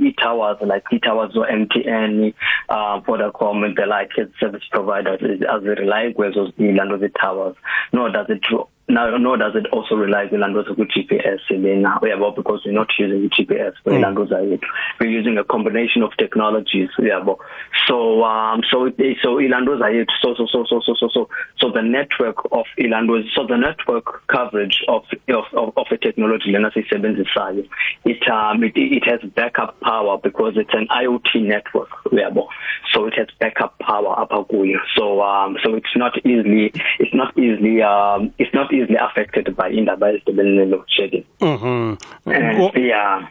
i-towers 0.08 0.58
like 0.62 0.84
i-towers 0.92 1.36
or 1.36 1.46
MTN 1.46 2.34
uh 2.68 3.00
Vodacom 3.00 3.64
and 3.64 3.76
the 3.76 3.86
like 3.86 4.12
service 4.40 4.64
providers 4.70 5.20
as 5.22 5.62
rely 5.62 6.12
kwezo 6.12 6.52
ilanduza 6.58 7.06
i-towers 7.06 7.56
nor 7.92 8.10
does 8.10 8.26
it 8.28 8.42
now 8.88 9.16
nor 9.16 9.36
does 9.36 9.54
it 9.56 9.66
also 9.72 9.94
rely 9.96 10.26
ilanduza 10.28 10.74
ku 10.76 10.84
GPS 10.86 11.40
lena 11.50 11.98
uyabo 12.02 12.34
because 12.34 12.62
we're 12.64 12.72
not 12.72 12.88
using 12.98 13.28
GPS 13.30 13.74
for 13.82 13.92
Mm. 13.92 13.98
ilanduza 13.98 14.38
yethu. 14.40 14.66
We're 15.00 15.10
using 15.10 15.38
a 15.38 15.44
combination 15.44 16.02
of 16.02 16.16
technologies 16.16 16.90
uyabo 16.98 17.38
so 17.88 18.22
um 18.24 18.62
so 18.70 18.90
so 19.22 19.40
ilanduza 19.40 19.90
yethu 19.90 20.12
so 20.22 20.34
so 20.34 20.46
so 20.46 20.64
so 20.64 20.80
so 20.80 20.94
so 20.94 21.08
so 21.08 21.28
so 21.58 21.70
the 21.70 21.82
network 21.82 22.36
of 22.52 22.66
ilanduza 22.78 23.28
so 23.34 23.44
the 23.46 23.56
network 23.56 24.22
coverage 24.28 24.82
of 24.88 25.02
of 25.28 25.44
of, 25.54 25.72
of 25.76 25.86
a 25.90 25.96
technology 25.98 26.50
lena 26.52 26.70
sisebenzisayo 26.70 27.64
it 28.04 28.28
um 28.28 28.62
it, 28.62 28.76
it 28.76 29.04
has 29.04 29.20
backup 29.34 29.78
power 29.80 30.18
because 30.22 30.56
it's 30.56 30.74
an 30.74 30.86
IoT 30.88 31.42
network 31.42 31.90
uyabo 32.12 32.46
so 32.92 33.06
it 33.06 33.14
has 33.14 33.26
backup 33.40 33.76
power 33.80 34.14
apha 34.16 34.44
kuyo. 34.46 34.78
So 34.96 35.20
um 35.22 35.56
so 35.64 35.74
it's 35.74 35.96
not 35.96 36.16
easily 36.24 36.72
it's 37.00 37.14
not 37.14 37.36
easily 37.38 37.82
um 37.82 38.32
it's 38.38 38.54
not 38.54 38.72
easily 38.76 38.98
affected 38.98 39.54
by 39.56 39.70
indaba 39.78 40.10
ezidibene 40.10 40.64
load 40.64 40.84
shedding 40.88 41.24
Mhm. 41.40 41.96
and 42.26 42.56
Ko- 42.56 42.78
yeah 42.80 43.28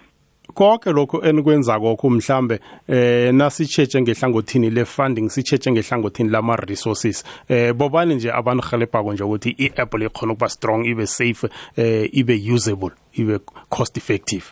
konke 0.54 0.92
lokho 0.92 1.22
enikwenza 1.22 1.80
kokho 1.80 2.10
mhlambe 2.10 2.60
eh 2.88 3.34
nasicheche 3.34 4.02
ngehlangothini 4.02 4.70
le 4.70 4.86
funding 4.86 5.30
sicheche 5.30 5.72
ngehlangothini 5.72 6.30
lama 6.30 6.56
resources 6.56 7.24
eh 7.50 7.74
bobani 7.74 8.16
nje 8.16 8.32
abanihelebha 8.32 9.02
nje 9.14 9.24
ukuthi 9.24 9.50
i-app 9.58 9.94
le 9.94 10.10
khona 10.10 10.34
ukuba 10.34 10.50
strong 10.50 10.86
ibe 10.86 11.06
safe 11.08 11.48
eh 11.78 12.10
ibe 12.14 12.34
usable 12.54 12.92
ibe 13.14 13.40
cost 13.70 13.98
effective? 13.98 14.44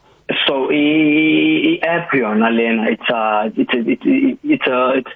So 0.47 0.71
i 0.71 1.79
app 1.81 2.13
yona 2.13 2.49
lena 2.49 2.89
it's 2.91 3.09
a 3.09 3.51
it's 3.57 3.73
a, 3.73 3.77
it's 3.91 4.05
a, 4.05 4.37
it's 4.43 4.67
a 4.67 4.93
it's 4.97 5.11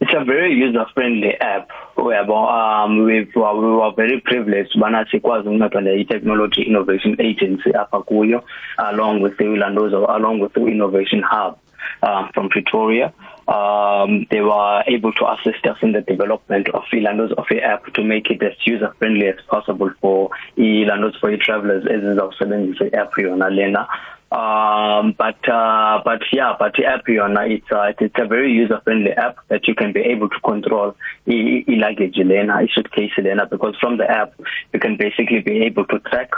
it's 0.00 0.12
a 0.14 0.24
very 0.24 0.54
user 0.54 0.86
friendly 0.94 1.34
app 1.40 1.68
whereby 1.94 2.84
um 2.84 3.04
we 3.04 3.20
we 3.20 3.40
were 3.40 3.92
very 3.96 4.20
privileged 4.20 4.78
bana 4.80 5.06
sikwazi 5.10 5.48
ukuncedwa 5.48 5.80
le 5.80 6.04
technology 6.04 6.62
innovation 6.62 7.16
agency 7.18 7.70
apha 7.74 8.02
kuyo 8.02 8.42
along 8.76 9.22
with 9.22 9.36
the 9.36 9.44
Landozo 9.44 10.06
along 10.06 10.40
with 10.40 10.52
the 10.52 10.60
innovation 10.66 11.22
hub 11.22 11.54
um, 12.02 12.30
from 12.34 12.48
Pretoria. 12.48 13.12
Um 13.48 14.26
they 14.30 14.40
were 14.40 14.84
able 14.86 15.12
to 15.12 15.24
assist 15.32 15.66
us 15.66 15.78
in 15.82 15.90
the 15.90 16.02
development 16.02 16.68
of 16.68 16.84
Landozo 16.92 17.34
of 17.34 17.46
the 17.50 17.60
app 17.60 17.84
to 17.94 18.04
make 18.04 18.30
it 18.30 18.40
as 18.44 18.54
user 18.64 18.94
friendly 18.98 19.26
as 19.26 19.40
possible 19.48 19.90
for 20.00 20.30
Landozo 20.56 21.18
for 21.18 21.30
your 21.30 21.38
travelers 21.38 21.84
as 21.84 22.02
izawusebenzisa 22.02 22.92
i-app 22.92 23.12
yona 23.14 23.50
lena. 23.50 23.88
Um 24.30 25.16
but 25.18 25.48
uh 25.48 26.00
but 26.04 26.22
yeah 26.32 26.54
but 26.56 26.74
the 26.74 26.84
app 26.84 27.06
yona 27.06 27.50
it's 27.50 27.72
uh, 27.72 27.92
it's 27.98 28.14
a 28.18 28.26
very 28.26 28.52
user 28.52 28.80
friendly 28.84 29.10
app 29.10 29.38
that 29.48 29.66
you 29.66 29.74
can 29.74 29.92
be 29.92 30.00
able 30.00 30.28
to 30.28 30.40
control 30.40 30.94
i 31.26 31.64
luggage 31.66 32.18
lena 32.18 32.54
i 32.54 32.68
suitcase 32.72 33.18
lena 33.18 33.46
because 33.46 33.74
from 33.80 33.96
the 33.96 34.08
app 34.08 34.32
you 34.72 34.78
can 34.78 34.96
basically 34.96 35.40
be 35.40 35.62
able 35.62 35.84
to 35.86 35.98
track 36.10 36.30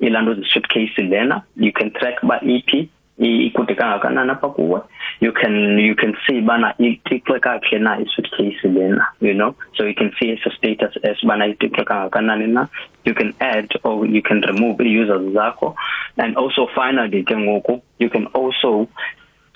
ilando's 0.00 0.50
suitcase 0.52 0.96
lena. 0.98 1.44
You 1.56 1.72
can 1.72 1.92
track 1.94 2.16
by 2.22 2.38
EP 2.38 2.88
ikude 3.18 3.74
kangakanani 3.74 4.30
apha 4.30 4.48
kuwe. 4.48 4.80
You 5.20 5.32
can 5.32 5.78
you 5.78 5.94
can 5.94 6.16
see 6.26 6.40
bana 6.40 6.74
itikwe 6.78 7.40
kahle 7.40 7.78
na 7.78 7.98
isuitcase 8.00 8.68
lena 8.68 9.06
you 9.20 9.34
know? 9.34 9.54
So 9.76 9.84
you 9.84 9.94
can 9.94 10.12
see 10.18 10.30
its 10.30 10.42
status 10.56 10.96
as 11.04 11.16
bana 11.26 11.46
itikwe 11.46 11.84
kangakanani 11.84 12.46
na. 12.46 12.68
You 13.04 13.14
can 13.14 13.34
add 13.40 13.68
or 13.84 14.06
you 14.06 14.22
can 14.22 14.40
remove 14.42 14.80
users 14.80 15.32
zakho. 15.34 15.74
And 16.16 16.36
also 16.36 16.68
finally 16.74 17.22
ke 17.22 17.34
ngoku 17.34 17.82
you 17.98 18.10
can 18.10 18.26
also 18.26 18.88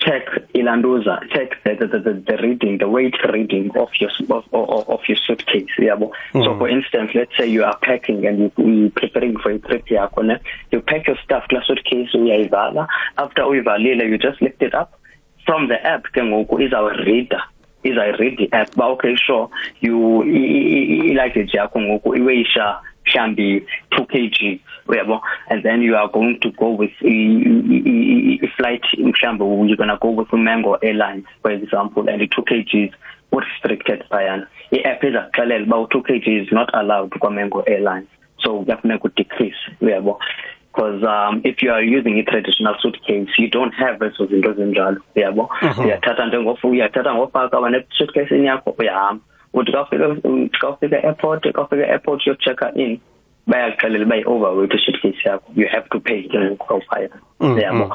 check 0.05 0.25
ilanduza 0.53 1.15
check 1.33 1.49
the 1.63 1.75
the, 1.75 1.99
the 1.99 2.13
the 2.27 2.37
reading 2.43 2.77
the 2.77 2.87
weight 2.87 3.15
reading 3.31 3.71
of 3.77 3.89
your 3.99 4.11
of, 4.29 4.43
of, 4.53 4.89
of 4.89 4.99
your 5.07 5.17
suitcase 5.17 5.75
yabo? 5.79 6.11
Mm. 6.33 6.43
so 6.43 6.57
for 6.57 6.69
instance 6.69 7.11
let's 7.13 7.35
say 7.37 7.47
you 7.47 7.63
are 7.63 7.77
packing 7.79 8.25
and 8.25 8.39
you 8.39 8.51
you 8.57 8.89
preparing 8.89 9.37
for 9.39 9.51
a 9.51 9.59
trip 9.59 9.89
you 9.89 10.81
pack 10.81 11.07
your 11.07 11.17
stuff 11.23 11.43
kla 11.49 11.61
suitcase 11.65 12.09
after 13.17 13.41
uyivalile 13.43 14.03
you 14.09 14.17
just 14.17 14.41
lift 14.41 14.61
it 14.61 14.73
up 14.73 14.99
from 15.45 15.67
the 15.67 15.79
app 15.85 16.03
is 16.15 16.73
our 16.73 16.93
reader 17.03 17.41
is 17.83 17.97
I 17.97 18.09
read 18.17 18.37
the 18.37 18.49
app 18.53 18.75
ba 18.75 18.85
okay 18.95 19.15
sure 19.15 19.49
you 19.81 20.23
luggage 21.13 21.53
yakho 21.57 21.81
ngoku 21.81 22.15
iweyisha 22.15 22.79
mhlambi 23.05 23.63
2 23.91 24.05
kg 24.05 24.59
uyabo? 24.87 25.21
And 25.49 25.63
then 25.63 25.81
you 25.81 25.95
are 25.95 26.07
going 26.07 26.39
to 26.39 26.51
go 26.51 26.71
with 26.71 26.91
a 27.01 28.47
flight 28.57 28.83
mhlambi 28.97 29.67
you're 29.67 29.77
going 29.77 29.89
to 29.89 29.97
go 30.01 30.09
with 30.09 30.33
Mango 30.33 30.73
Airlines 30.73 31.25
for 31.41 31.51
example 31.51 32.07
and 32.09 32.21
the 32.21 32.27
2 32.27 32.41
kg 32.41 32.87
is 32.87 32.91
restricted 33.31 34.03
bayana 34.09 34.47
i-app 34.71 35.03
izakuxelela 35.03 35.65
uba 35.65 35.77
u-2 35.77 36.01
kg 36.01 36.27
is 36.27 36.51
not 36.51 36.69
allowed 36.73 37.11
kwa 37.19 37.31
Mango 37.31 37.63
Airlines. 37.67 38.07
So 38.43 38.59
kuyafuneka 38.59 39.03
udecrease 39.03 39.71
uyabo? 39.81 40.19
Because 40.71 41.03
um 41.03 41.41
if 41.43 41.61
you 41.61 41.71
are 41.71 41.83
using 41.83 42.19
a 42.19 42.23
traditional 42.23 42.75
suitcase 42.81 43.29
you 43.37 43.49
don't 43.49 43.73
have 43.73 43.99
ezo 43.99 44.25
zinto 44.25 44.51
ezinjalo 44.51 44.97
uyabo? 45.15 45.49
Uyathatha 45.85 46.25
njengofu 46.25 46.69
uyathatha 46.69 47.13
ngofaka 47.13 47.59
wane 47.59 47.83
suitcase 47.97 48.43
yakho 48.43 48.75
uyahamba. 48.79 49.23
Uthi 49.53 49.71
kafika 49.71 50.15
kafika 50.59 51.03
airport 51.03 51.51
kafika 51.51 51.87
airport 51.87 52.27
yo 52.27 52.35
check 52.35 52.61
in 52.75 52.99
bayakuxelela 53.47 54.05
bayi 54.05 54.23
overweight 54.25 54.73
suitcase 54.85 55.21
yakho. 55.25 55.51
You 55.55 55.67
have 55.71 55.89
to 55.89 55.99
pay 55.99 56.23
ke 56.23 56.37
ngokufaya 56.37 57.09
uyabo 57.39 57.91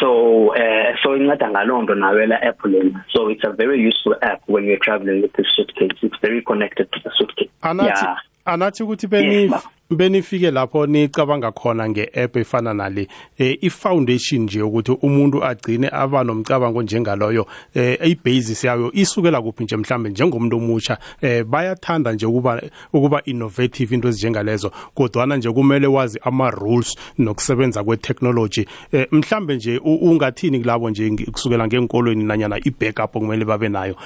so 0.00 0.48
uh, 0.54 0.96
so 1.02 1.16
inceda 1.16 1.50
ngalonto 1.50 1.94
nawe 1.94 2.26
la 2.26 2.36
app 2.42 2.64
lena. 2.64 3.04
So 3.10 3.28
it's 3.28 3.44
a 3.44 3.52
very 3.52 3.80
useful 3.80 4.14
app 4.22 4.42
when 4.46 4.64
you're 4.64 4.78
traveling 4.78 5.22
with 5.22 5.32
the 5.34 5.44
suitcase 5.56 5.98
it's 6.02 6.16
very 6.20 6.42
connected 6.42 6.90
to 6.92 7.00
the 7.04 7.10
suitcase 7.18 7.50
anathi 7.62 8.06
anathi 8.44 8.82
ukuthi 8.82 9.06
beni 9.06 9.52
benifike 9.90 10.50
lapho 10.50 10.86
nicabanga 10.86 11.52
khona 11.52 11.88
nge-app 11.88 12.36
efana 12.36 12.74
nale 12.74 13.08
eh, 13.38 13.58
i-foundation 13.60 14.42
nje 14.42 14.62
ukuthi 14.62 14.92
umuntu 15.02 15.44
agcine 15.44 15.88
aba 15.92 16.24
nomcabango 16.24 16.82
njengaloyo 16.82 17.46
eh, 17.74 17.98
i-basis 18.04 18.64
yayo 18.64 18.92
isukela 18.92 19.42
kuphi 19.42 19.64
nje 19.64 19.76
mhlambe 19.76 20.10
njengomuntu 20.10 20.56
omusha. 20.56 20.98
Eh, 21.20 21.44
bayathanda 21.44 22.12
nje 22.12 22.26
ukuba 22.26 22.62
ukuba 22.92 23.22
innovative 23.24 23.94
into 23.94 24.08
ezinjengalezo 24.08 24.72
kodwana 24.94 25.36
nje 25.36 25.50
kumele 25.52 25.86
wazi 25.86 26.18
ama-rules 26.22 26.96
nokusebenza 27.18 27.84
kwe-technology. 27.84 28.66
Eh, 28.92 29.06
mhlambe 29.10 29.56
nje 29.56 29.78
ungathini 29.84 30.60
kulabo 30.60 30.90
nje 30.90 31.10
kusukela 31.32 31.66
ngenkolweni 31.66 32.24
nanyana 32.24 32.58
i-backup 32.58 33.16
okumele 33.16 33.44
babe 33.44 33.68
nayo 33.68 33.96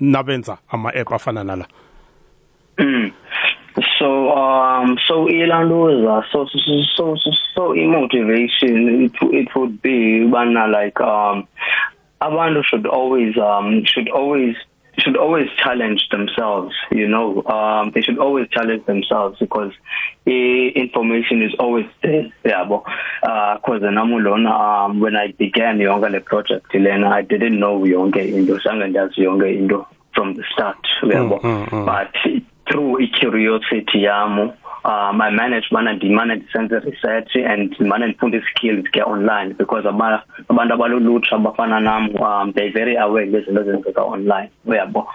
nabenza 0.00 0.58
ama-app 0.68 1.12
afana 1.12 1.44
nala? 1.44 1.66
Mm. 2.78 3.10
So 3.98 4.30
um 4.30 4.96
so 5.06 5.26
ilanduza 5.26 6.24
so 6.32 6.46
so 6.46 6.58
so 6.96 7.16
so, 7.16 7.30
so 7.54 7.74
motivation 7.74 9.04
it 9.04 9.12
it 9.20 9.54
would 9.54 9.82
be 9.82 10.24
bana 10.26 10.66
like 10.66 10.98
um 11.00 11.46
abantu 12.22 12.64
should 12.64 12.86
always 12.86 13.36
um 13.36 13.84
should 13.84 14.08
always 14.08 14.56
should 14.98 15.18
always 15.18 15.50
challenge 15.62 16.08
themselves 16.10 16.74
you 16.90 17.06
know? 17.06 17.42
Um 17.44 17.90
they 17.90 18.00
should 18.00 18.18
always 18.18 18.48
challenge 18.48 18.86
themselves 18.86 19.38
because 19.38 19.72
the 20.24 20.68
information 20.68 21.42
is 21.42 21.54
always 21.58 21.86
there 22.02 22.32
yabo? 22.46 22.82
Uh 23.22 23.58
cause 23.58 23.82
nami 23.82 24.20
lona 24.20 24.50
um 24.50 25.00
when 25.00 25.16
i 25.16 25.32
began 25.32 25.78
yonke 25.78 26.10
le 26.10 26.20
project 26.20 26.74
lena 26.74 27.10
i 27.10 27.20
didn't 27.20 27.58
know 27.60 27.80
yonke 27.80 28.26
into 28.26 28.58
sange 28.60 28.86
ndazi 28.88 29.18
yonke 29.18 29.54
into 29.54 29.84
from 30.14 30.32
the 30.34 30.44
start 30.50 30.78
yabo? 31.02 31.42
Mm, 31.42 31.68
mm, 31.68 31.68
mm. 31.68 31.84
but 31.84 32.42
through 32.66 33.02
i 33.02 33.06
curiosity 33.06 34.02
yami 34.02 34.52
um 34.86 35.20
I 35.20 35.30
managed 35.30 35.72
mana 35.72 35.92
ndimane 35.92 36.34
ndisenze 36.34 36.78
research 36.78 37.36
and 37.36 37.72
ndimane 37.74 38.06
ndifunda 38.06 38.42
skills 38.50 38.84
ke 38.90 39.02
online 39.02 39.54
because 39.54 39.88
aba 39.88 40.22
abantu 40.48 40.74
abalulutsha 40.74 41.36
abafana 41.36 41.80
nam 41.80 42.14
um 42.16 42.52
they 42.52 42.68
very 42.70 42.96
aware 42.96 43.26
ngezinto 43.26 43.60
ezenzeka 43.60 44.02
online 44.02 44.50
uyabo? 44.66 45.08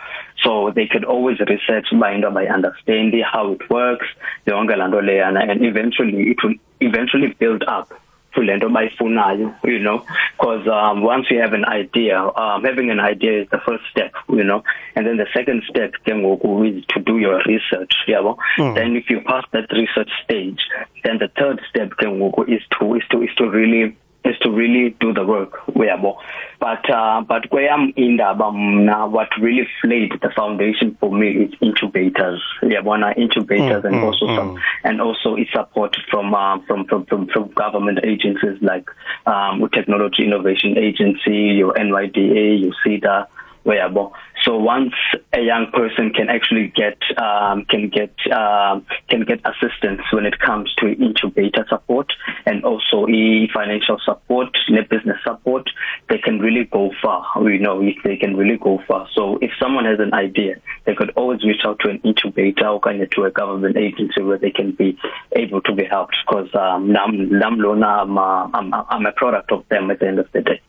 So 0.44 0.72
they 0.76 0.88
could 0.88 1.06
always 1.06 1.40
research 1.40 1.92
uba 1.92 2.12
into 2.12 2.28
abayi-understand 2.28 3.14
how 3.24 3.54
it 3.54 3.70
works 3.70 4.08
yonke 4.46 4.76
laa 4.76 4.88
nto 4.88 5.02
leyana 5.02 5.40
and 5.52 5.64
eventually 5.64 6.32
it 6.32 6.44
will 6.44 6.56
eventually 6.80 7.28
build 7.40 7.64
up 7.64 7.88
to 8.34 8.42
lento 8.42 8.70
bayifunayo 8.70 9.54
you 9.64 9.80
know 9.80 10.04
because 10.38 10.68
um 10.68 11.02
once 11.02 11.30
you 11.30 11.40
have 11.40 11.54
an 11.54 11.66
idea 11.66 12.18
um 12.36 12.64
having 12.64 12.90
an 12.90 13.00
idea 13.00 13.42
is 13.42 13.48
the 13.50 13.60
first 13.66 13.84
step 13.92 14.12
you 14.30 14.44
know 14.44 14.64
and 14.96 15.06
then 15.06 15.18
the 15.18 15.28
second 15.34 15.64
step 15.70 15.92
ke 16.06 16.12
ngoku 16.12 16.64
is 16.70 16.86
to 16.88 17.00
do 17.00 17.18
your 17.18 17.42
research 17.46 17.94
yabo 18.08 18.38
Mm. 18.58 18.76
then 18.76 18.96
if 18.96 19.10
you 19.10 19.22
pass 19.22 19.46
that 19.52 19.72
research 19.72 20.10
stage 20.24 20.60
then 21.04 21.18
the 21.20 21.30
third 21.40 21.62
step 21.70 21.90
ke 21.92 22.06
ngoku 22.06 22.44
is 22.48 22.62
to 22.78 22.96
is 22.96 23.04
to 23.12 23.22
is 23.24 23.34
to 23.36 23.50
really 23.50 23.96
is 24.24 24.38
to 24.40 24.52
really 24.52 24.96
do 25.00 25.14
the 25.14 25.26
work 25.26 25.68
We 25.76 25.88
uyabo. 25.88 26.18
But 26.60 26.88
uh, 26.90 27.22
but 27.22 27.50
kweyam 27.50 27.94
indaba 27.96 28.52
mna 28.52 29.10
what 29.10 29.30
really 29.40 29.68
laid 29.84 30.14
the 30.22 30.30
foundation 30.36 30.96
for 31.00 31.12
me 31.12 31.30
is 31.46 31.54
incubators. 31.62 32.42
Uyabona 32.62 33.18
incubators 33.18 33.84
Mm, 33.84 33.86
and 33.86 33.96
mm, 33.96 34.04
also 34.04 34.26
mm. 34.28 34.36
some 34.36 34.60
and 34.84 35.02
also 35.02 35.36
its 35.36 35.52
support 35.52 35.96
from 36.10 36.34
uh, 36.34 36.60
from, 36.68 36.86
from 36.86 37.06
from 37.06 37.28
from 37.28 37.50
government 37.52 38.00
agencies 38.04 38.58
like 38.62 38.88
um 39.26 39.68
technology 39.74 40.24
innovation 40.24 40.78
agency 40.78 41.58
your 41.58 41.74
NYDA 41.74 42.62
your 42.62 42.74
CEDA 42.86 43.28
uyabo 43.66 44.12
so 44.44 44.58
once 44.58 44.94
a 45.34 45.42
young 45.42 45.68
person 45.72 46.12
can 46.12 46.30
actually 46.30 46.68
get 46.76 46.98
um 47.18 47.66
can 47.66 47.90
get 47.90 48.14
um 48.32 48.86
can 49.10 49.24
get 49.24 49.40
assistance 49.46 50.02
when 50.12 50.26
it 50.26 50.40
comes 50.40 50.74
to 50.76 50.88
incubator 50.88 51.66
support 51.70 52.12
and 52.46 52.64
also 52.64 53.08
e 53.08 53.50
financial 53.54 54.00
support 54.04 54.50
ne 54.70 54.82
business 54.82 55.18
support 55.24 55.70
they 56.10 56.18
can 56.18 56.40
really 56.40 56.66
go 56.66 56.92
far. 57.02 57.26
We 57.42 57.58
know 57.58 57.82
if 57.82 57.96
they 58.04 58.18
can 58.18 58.36
really 58.36 58.58
go 58.58 58.82
far. 58.88 59.08
So 59.14 59.38
if 59.42 59.52
someone 59.60 59.86
has 59.86 60.00
an 60.00 60.14
idea 60.14 60.56
they 60.86 60.96
could 60.96 61.12
always 61.12 61.44
reach 61.44 61.62
out 61.66 61.80
to 61.82 61.90
an 61.90 62.00
incubator 62.04 62.68
or 62.68 62.80
kind 62.80 63.02
of 63.02 63.10
to 63.12 63.26
a 63.26 63.32
government 63.32 63.78
agency 63.78 64.22
where 64.22 64.38
they 64.38 64.52
can 64.52 64.72
be 64.72 64.98
able 65.34 65.62
to 65.62 65.74
be 65.74 65.86
helped. 65.86 66.16
Because 66.28 66.54
um 66.56 66.92
nam 66.92 67.30
nam 67.38 67.60
lona 67.60 67.88
I'm, 67.88 68.18
uh, 68.18 68.50
I'm 68.54 68.74
I'm 68.74 69.06
a 69.06 69.12
product 69.12 69.52
of 69.52 69.68
them 69.70 69.92
at 69.92 70.00
the 70.00 70.08
end 70.08 70.20
of 70.20 70.32
the 70.32 70.42
day. 70.42 70.62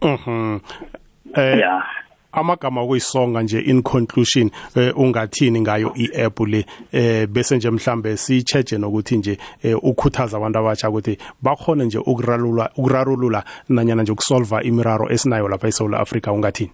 Mhm. 0.00 0.62
Eh 1.36 1.56
yeah 1.58 1.82
amagama 2.32 2.80
okuyisonga 2.80 3.42
nje 3.42 3.60
in 3.60 3.82
conclusion 3.82 4.50
eh, 4.76 4.98
ungathini 4.98 5.60
ngayo 5.60 5.92
i-app 5.94 6.40
le 6.40 6.66
eh 6.92 7.26
bese 7.26 7.56
nje 7.56 7.70
mhlambe 7.70 8.16
sicheje 8.16 8.78
nokuthi 8.78 9.16
nje 9.16 9.38
eh, 9.62 9.84
ukhuthaza 9.84 10.36
abantu 10.36 10.58
abatsha 10.58 10.90
ukuthi 10.90 11.18
bakhona 11.42 11.84
nje 11.84 11.98
ukurarulula 11.98 12.70
ukurarulula 12.76 13.44
nanyana 13.68 14.02
nje 14.02 14.12
ukusolva 14.12 14.62
imiraro 14.62 15.10
esinayo 15.10 15.48
lapha 15.48 15.68
eSouth 15.68 15.94
Africa 15.94 16.28
ungathini 16.32 16.70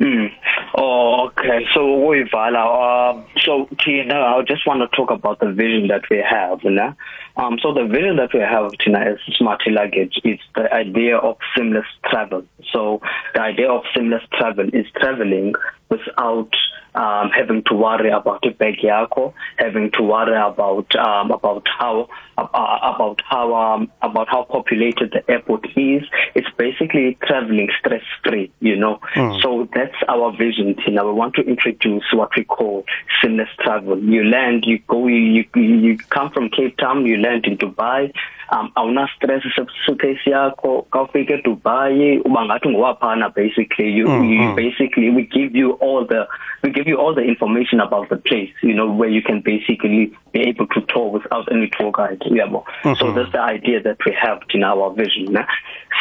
Mm. 0.00 0.28
Oh, 0.76 1.28
okay. 1.28 1.66
So 1.72 1.80
Uivala, 1.80 3.14
um, 3.14 3.26
so 3.38 3.68
Tina, 3.84 4.14
I 4.14 4.42
just 4.42 4.66
want 4.66 4.80
to 4.80 4.96
talk 4.96 5.10
about 5.10 5.38
the 5.38 5.52
vision 5.52 5.86
that 5.88 6.02
we 6.10 6.18
have. 6.18 6.64
You 6.64 6.70
know? 6.70 6.94
um, 7.36 7.58
so 7.62 7.72
the 7.72 7.84
vision 7.84 8.16
that 8.16 8.34
we 8.34 8.40
have, 8.40 8.72
Tina, 8.78 9.12
is 9.12 9.20
smart 9.36 9.62
luggage. 9.66 10.20
It's 10.24 10.42
the 10.56 10.72
idea 10.74 11.16
of 11.18 11.36
seamless 11.56 11.86
travel. 12.10 12.44
So 12.72 13.00
the 13.34 13.42
idea 13.42 13.70
of 13.70 13.82
seamless 13.94 14.22
travel 14.32 14.68
is 14.72 14.86
traveling 14.96 15.54
without 15.90 16.50
um, 16.94 17.30
having 17.30 17.62
to 17.64 17.74
worry 17.74 18.10
about 18.10 18.42
the 18.42 18.50
bag 18.50 18.78
yako, 18.78 19.34
having 19.56 19.90
to 19.92 20.02
worry 20.02 20.36
about 20.36 20.94
um, 20.96 21.30
about 21.30 21.66
how 21.78 22.08
uh, 22.38 22.78
about 22.82 23.20
how 23.28 23.54
um, 23.54 23.90
about 24.02 24.28
how 24.28 24.44
populated 24.44 25.12
the 25.12 25.28
airport 25.30 25.66
is. 25.76 26.02
It's 26.34 26.48
basically 26.56 27.18
traveling 27.22 27.68
stress 27.78 28.02
free, 28.22 28.52
you 28.60 28.76
know. 28.76 29.00
Mm. 29.14 29.42
So 29.42 29.68
that's 29.74 29.96
our 30.08 30.36
vision, 30.36 30.76
Tina. 30.76 31.04
We 31.04 31.12
want 31.12 31.34
to 31.34 31.42
introduce 31.42 32.04
what 32.12 32.30
we 32.36 32.44
call 32.44 32.84
seamless 33.20 33.48
travel. 33.60 33.98
You 33.98 34.24
land, 34.24 34.64
you 34.66 34.78
go, 34.86 35.06
you 35.06 35.44
you, 35.54 35.62
you 35.62 35.98
come 35.98 36.30
from 36.30 36.48
Cape 36.50 36.76
Town, 36.78 37.06
you 37.06 37.16
land 37.16 37.46
in 37.46 37.56
Dubai. 37.58 38.12
Um, 38.50 38.70
awuna 38.76 39.08
stress 39.16 39.42
suitcase 39.86 40.20
yakho 40.30 40.82
kawufike 40.90 41.42
Dubai 41.42 42.20
uba 42.24 42.44
ngathi 42.44 42.68
ngowaphana 42.68 43.34
basically 43.34 43.90
you, 43.90 44.06
Mm, 44.06 44.28
you 44.28 44.40
mm. 44.40 44.56
basically 44.56 45.10
we 45.10 45.22
give 45.22 45.56
you 45.56 45.72
all 45.80 46.04
the 46.04 46.26
we 46.62 46.70
give 46.70 46.86
you 46.86 46.96
all 46.96 47.14
the 47.14 47.22
information 47.22 47.80
about 47.80 48.08
the 48.10 48.16
place 48.16 48.50
you 48.62 48.74
know 48.74 48.90
where 48.90 49.08
you 49.08 49.22
can 49.22 49.40
basically 49.40 50.12
be 50.32 50.40
able 50.40 50.66
to 50.68 50.80
tour 50.88 51.10
without 51.10 51.50
any 51.50 51.70
tour 51.78 51.90
guide 51.92 52.20
yabo 52.20 52.64
so 52.82 53.06
Mhm. 53.06 53.14
that's 53.14 53.32
the 53.32 53.40
idea 53.40 53.80
that 53.82 53.96
we 54.04 54.12
have 54.12 54.40
in 54.52 54.62
our 54.62 54.90
vision 54.92 55.32
ne? 55.32 55.40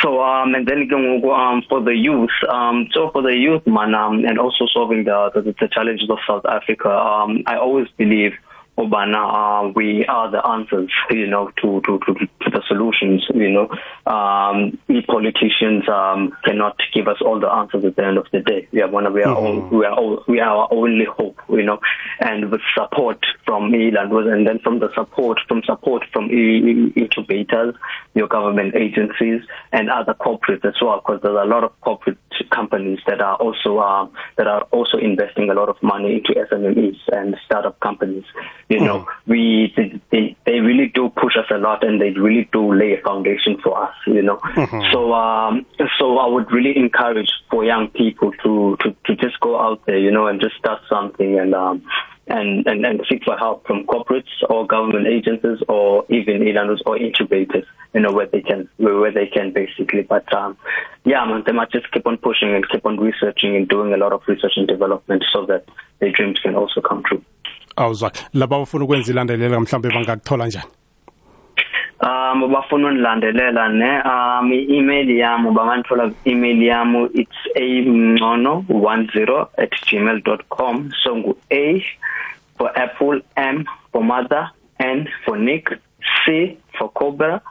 so 0.02 0.22
um 0.22 0.54
and 0.56 0.68
then 0.68 0.90
um 0.94 1.62
for 1.70 1.80
the 1.82 1.96
youth 1.96 2.32
um 2.50 2.88
so 2.94 3.10
for 3.12 3.22
the 3.22 3.36
youth 3.38 3.66
man 3.66 3.96
um, 3.96 4.26
and 4.26 4.38
also 4.38 4.66
solving 4.74 5.06
the, 5.06 5.32
the 5.34 5.42
the 5.60 5.68
challenges 5.70 6.10
of 6.10 6.18
South 6.28 6.46
Africa 6.46 6.90
um 6.90 7.44
I 7.48 7.56
always 7.58 7.88
believe 7.98 8.34
Obana, 8.78 9.68
uh, 9.70 9.72
we 9.76 10.04
are 10.08 10.32
the 10.32 10.46
answers, 10.46 10.90
you 11.12 11.28
know, 11.28 11.52
to, 11.62 11.80
to, 11.82 12.00
to, 12.00 12.14
to 12.14 12.50
the 12.50 12.62
solutions, 12.68 13.24
you 13.34 13.52
know. 13.52 13.70
Um, 14.12 14.80
we 14.88 15.02
politicians 15.02 15.88
um, 15.88 16.36
cannot 16.44 16.78
give 16.94 17.08
us 17.08 17.18
all 17.24 17.40
the 17.40 17.48
answers 17.48 17.86
at 17.86 17.96
the 17.96 18.06
end 18.06 18.18
of 18.18 18.26
the 18.32 18.40
day. 18.40 18.68
We 18.72 18.82
are 18.82 18.90
one 18.90 19.06
of, 19.06 19.14
we 19.14 19.22
are 19.22 19.36
all, 19.36 19.70
we 19.70 19.86
are 19.86 19.94
all, 19.94 20.24
we 20.28 20.40
are 20.40 20.50
our 20.50 20.68
only 20.72 21.06
hope, 21.06 21.40
you 21.50 21.64
know. 21.64 21.80
And 22.20 22.50
with 22.50 22.62
support 22.76 23.24
from 23.46 23.74
Eland 23.76 24.12
and 24.12 24.48
then 24.48 24.60
from 24.60 24.80
the 24.80 24.90
support 24.96 25.40
from 25.48 25.62
support 25.66 26.04
from 26.12 26.30
incubators, 26.32 27.76
your 28.16 28.28
government 28.28 28.76
agencies 28.76 29.42
and 29.72 29.90
other 29.90 30.14
corporates 30.14 30.66
as 30.66 30.76
well, 30.82 31.02
because 31.06 31.22
there's 31.22 31.38
a 31.40 31.48
lot 31.48 31.64
of 31.64 31.80
corporate 31.82 32.18
companies 32.52 33.00
that 33.08 33.22
are 33.22 33.36
also 33.36 33.80
um, 33.80 34.12
that 34.38 34.48
are 34.48 34.64
also 34.72 34.98
investing 34.98 35.50
a 35.50 35.54
lot 35.54 35.70
of 35.70 35.82
money 35.84 36.16
into 36.16 36.34
SMEs 36.34 36.98
and 37.12 37.36
startup 37.46 37.80
companies. 37.80 38.24
You 38.70 38.80
know, 38.80 39.08
we 39.28 39.74
they, 39.76 40.02
they 40.12 40.36
they 40.46 40.60
really 40.60 40.88
do 40.88 41.10
push 41.10 41.36
us 41.38 41.46
a 41.52 41.58
lot, 41.58 41.84
and 41.84 42.02
they 42.02 42.12
really 42.12 42.50
do 42.52 42.74
lay 42.74 42.94
a 42.94 43.02
foundation 43.02 43.58
for 43.62 43.84
us. 43.84 43.96
You 44.08 44.22
know, 44.22 44.40
so 44.92 45.14
um, 45.14 45.66
so 46.00 46.18
I 46.18 46.28
would 46.28 46.52
really 46.52 46.76
encourage 46.78 47.32
for 47.50 47.64
young 47.64 47.90
people 47.90 48.32
to 48.44 48.78
to 48.82 48.96
to 49.06 49.16
just 49.16 49.40
go 49.42 49.60
out 49.60 49.86
there, 49.86 49.98
you 49.98 50.12
know, 50.12 50.28
and 50.28 50.40
just 50.40 50.56
start 50.56 50.82
something 50.90 51.38
and 51.40 51.54
um 51.54 51.84
and, 52.28 52.66
and, 52.68 52.86
and 52.86 53.02
seek 53.10 53.24
for 53.24 53.38
help 53.38 53.68
from 53.68 53.86
corporates 53.86 54.32
or 54.50 54.66
government 54.66 55.08
agencies 55.08 55.60
or 55.68 56.06
even 56.10 56.48
e-learners 56.48 56.82
or 56.86 56.98
incubators, 56.98 57.66
you 57.94 58.00
know, 58.00 58.12
where 58.14 58.28
they 58.28 58.42
can, 58.42 58.70
where, 58.78 58.98
where 58.98 59.12
they 59.12 59.28
can 59.28 59.52
basically. 59.52 60.04
But, 60.04 60.32
um, 60.34 60.58
yeah, 61.04 61.26
man, 61.26 61.44
they 61.46 61.52
must 61.52 61.74
just 61.74 61.92
keep 61.92 62.08
on 62.08 62.18
pushing 62.18 62.54
and 62.54 62.68
keep 62.70 62.86
on 62.86 62.98
researching 62.98 63.56
and 63.56 63.68
doing 63.68 63.94
a 63.94 63.98
lot 63.98 64.14
of 64.14 64.22
research 64.28 64.54
and 64.56 64.68
development 64.68 65.24
so 65.34 65.46
that 65.48 65.66
their 66.00 66.12
dreams 66.12 66.40
can 66.40 66.56
also 66.56 66.80
come 66.80 67.04
true. 67.04 67.24
Awuzwa. 67.76 68.12
Laba 68.34 68.60
bafuna 68.60 68.84
ukwenza 68.84 69.12
ilandelela 69.12 69.60
mhlambe 69.60 69.90
bangakuthola 69.90 70.48
njani? 70.48 70.66
Um 72.04 72.52
bafuna 72.54 72.88
unilandelela 72.88 73.70
ne 73.70 74.02
um 74.02 74.52
i-email 74.54 75.10
yami 75.18 75.52
banganthola 75.52 76.12
email 76.26 76.64
yami 76.64 77.10
it's 77.14 77.48
amngcono10 77.56 79.48
at 79.58 79.72
gmail.com 79.88 80.92
so 81.04 81.16
ngu 81.16 81.38
A 81.52 81.84
for 82.58 82.72
apple 82.78 83.22
M 83.38 83.66
for 83.92 84.04
mother 84.04 84.50
N 84.80 85.08
for 85.26 85.38
Nick 85.38 85.70
C 86.26 86.58
for 86.78 86.90
cobra 86.92 87.42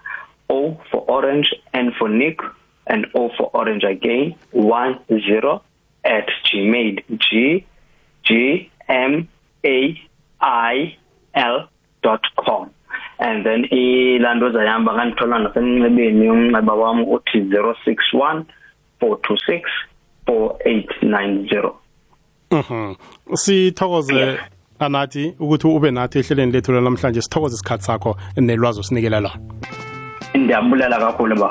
O 0.50 0.76
for 0.90 1.04
orange 1.08 1.54
N 1.72 1.92
for 1.98 2.08
Nick 2.10 2.40
and 2.86 3.06
O 3.14 3.30
for 3.36 3.50
orange 3.54 3.84
again 3.84 4.34
10 4.52 5.60
at 6.04 6.28
gmail 6.44 7.02
g 7.18 7.64
g 8.24 8.70
m 8.88 9.28
a 9.64 10.00
i 10.42 10.96
l 11.34 11.68
dot 12.02 12.22
com 12.36 12.68
and 13.18 13.44
then 13.44 13.64
ilando 13.70 14.50
zayamba 14.50 14.92
nganthola 14.94 15.38
nasemnxebeni 15.38 16.30
umnxeba 16.30 16.74
wami 16.74 17.02
uthi 17.14 17.38
061 17.40 18.44
426 19.00 19.62
4890 20.26 21.72
Mhm. 22.52 22.94
Sithokoze 23.34 24.14
Yeah. 24.14 24.38
anathi 24.78 25.34
ukuthi 25.40 25.66
ube 25.66 25.90
nathi 25.90 26.18
ehleleni 26.18 26.52
lethu 26.52 26.72
namhlanje 26.72 27.22
sithokoze 27.22 27.54
isikhathi 27.54 27.84
sakho 27.84 28.16
nelwazi 28.36 28.80
osinikela 28.80 29.20
lona. 29.20 29.38
ndiyabulela 30.34 30.98
kakhulu 30.98 31.36
ba 31.40 31.48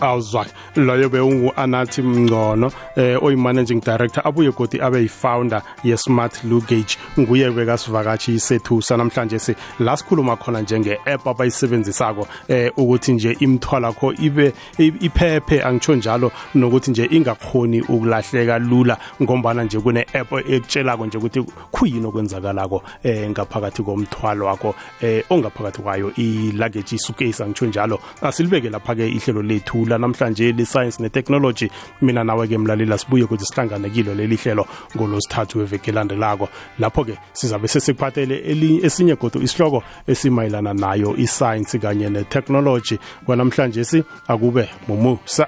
awuzwa. 0.00 0.46
Loyo 0.76 1.08
beungu-anathi 1.08 2.02
mngcono 2.02 2.72
eh 2.96 3.22
oyi-managing 3.22 3.80
director 3.80 4.22
abuye 4.26 4.50
godi 4.52 4.80
abe 4.80 5.00
yi-founder 5.02 5.62
ye-smart 5.84 6.44
luggage 6.44 6.96
nguye 7.18 7.50
bekasivakatshi 7.50 8.40
sethu 8.40 8.82
sanamhlanje 8.82 9.38
si 9.38 9.54
la 9.80 9.96
sikhuluma 9.96 10.36
khona 10.36 10.60
njenge-app 10.62 11.26
abayisebenzisako 11.26 12.26
eh 12.48 12.72
ukuthi 12.76 13.12
nje 13.12 13.36
imthwalo 13.40 13.88
akho 13.88 14.12
ibe 14.12 14.52
i- 14.78 14.92
iphephe 15.00 15.62
angitsho 15.62 15.94
njalo 15.96 16.32
nokuthi 16.54 16.90
nje 16.90 17.04
ingakhoni 17.10 17.80
ukulahleka 17.80 18.58
lula 18.58 18.96
ngombana 19.22 19.64
nje 19.64 19.80
kune-app 19.80 20.32
ekutshelako 20.32 21.06
nje 21.06 21.18
ukuthi 21.18 21.42
khuyini 21.72 22.06
okwenzakalako 22.06 22.82
eh 23.02 23.30
ngaphakathi 23.30 23.82
komthwalo 23.82 24.46
wakho 24.46 24.74
eh 25.00 25.24
ongaphakathi 25.30 25.82
kwayo 25.82 26.12
i-luggage 26.16 26.96
isukesi 26.96 27.42
angitsho 27.42 27.66
njalo. 27.66 27.98
Asilibeke 28.22 28.70
lapha-ke 28.70 29.08
ihlelo 29.08 29.42
lethu 29.42 29.84
lanamhlanje 29.90 30.52
le-science 30.52 31.00
ne-technology 31.02 31.68
mina 32.02 32.24
nawe-ke 32.24 32.58
mlaleli 32.58 32.92
asibuye 32.92 33.24
ukuthi 33.24 33.44
sihlangane 33.44 33.90
kilo 33.90 34.14
leli 34.14 34.36
hlelo 34.36 34.66
ngolosithathu 34.96 35.58
weveke 35.58 35.90
elandelako. 35.90 36.48
Lapho-ke 36.78 37.18
sizabe 37.32 37.68
sesikuphathele 37.68 38.36
eli- 38.50 38.80
esinye 38.86 39.16
godo 39.16 39.40
isihloko 39.40 39.82
esimayelana 40.06 40.74
nayo 40.74 41.16
i-science 41.16 41.78
kanye 41.78 42.10
ne-technology 42.10 42.98
kwanamhlanje 43.26 43.84
si 43.84 44.02
akube 44.28 44.68
mumusa. 44.88 45.46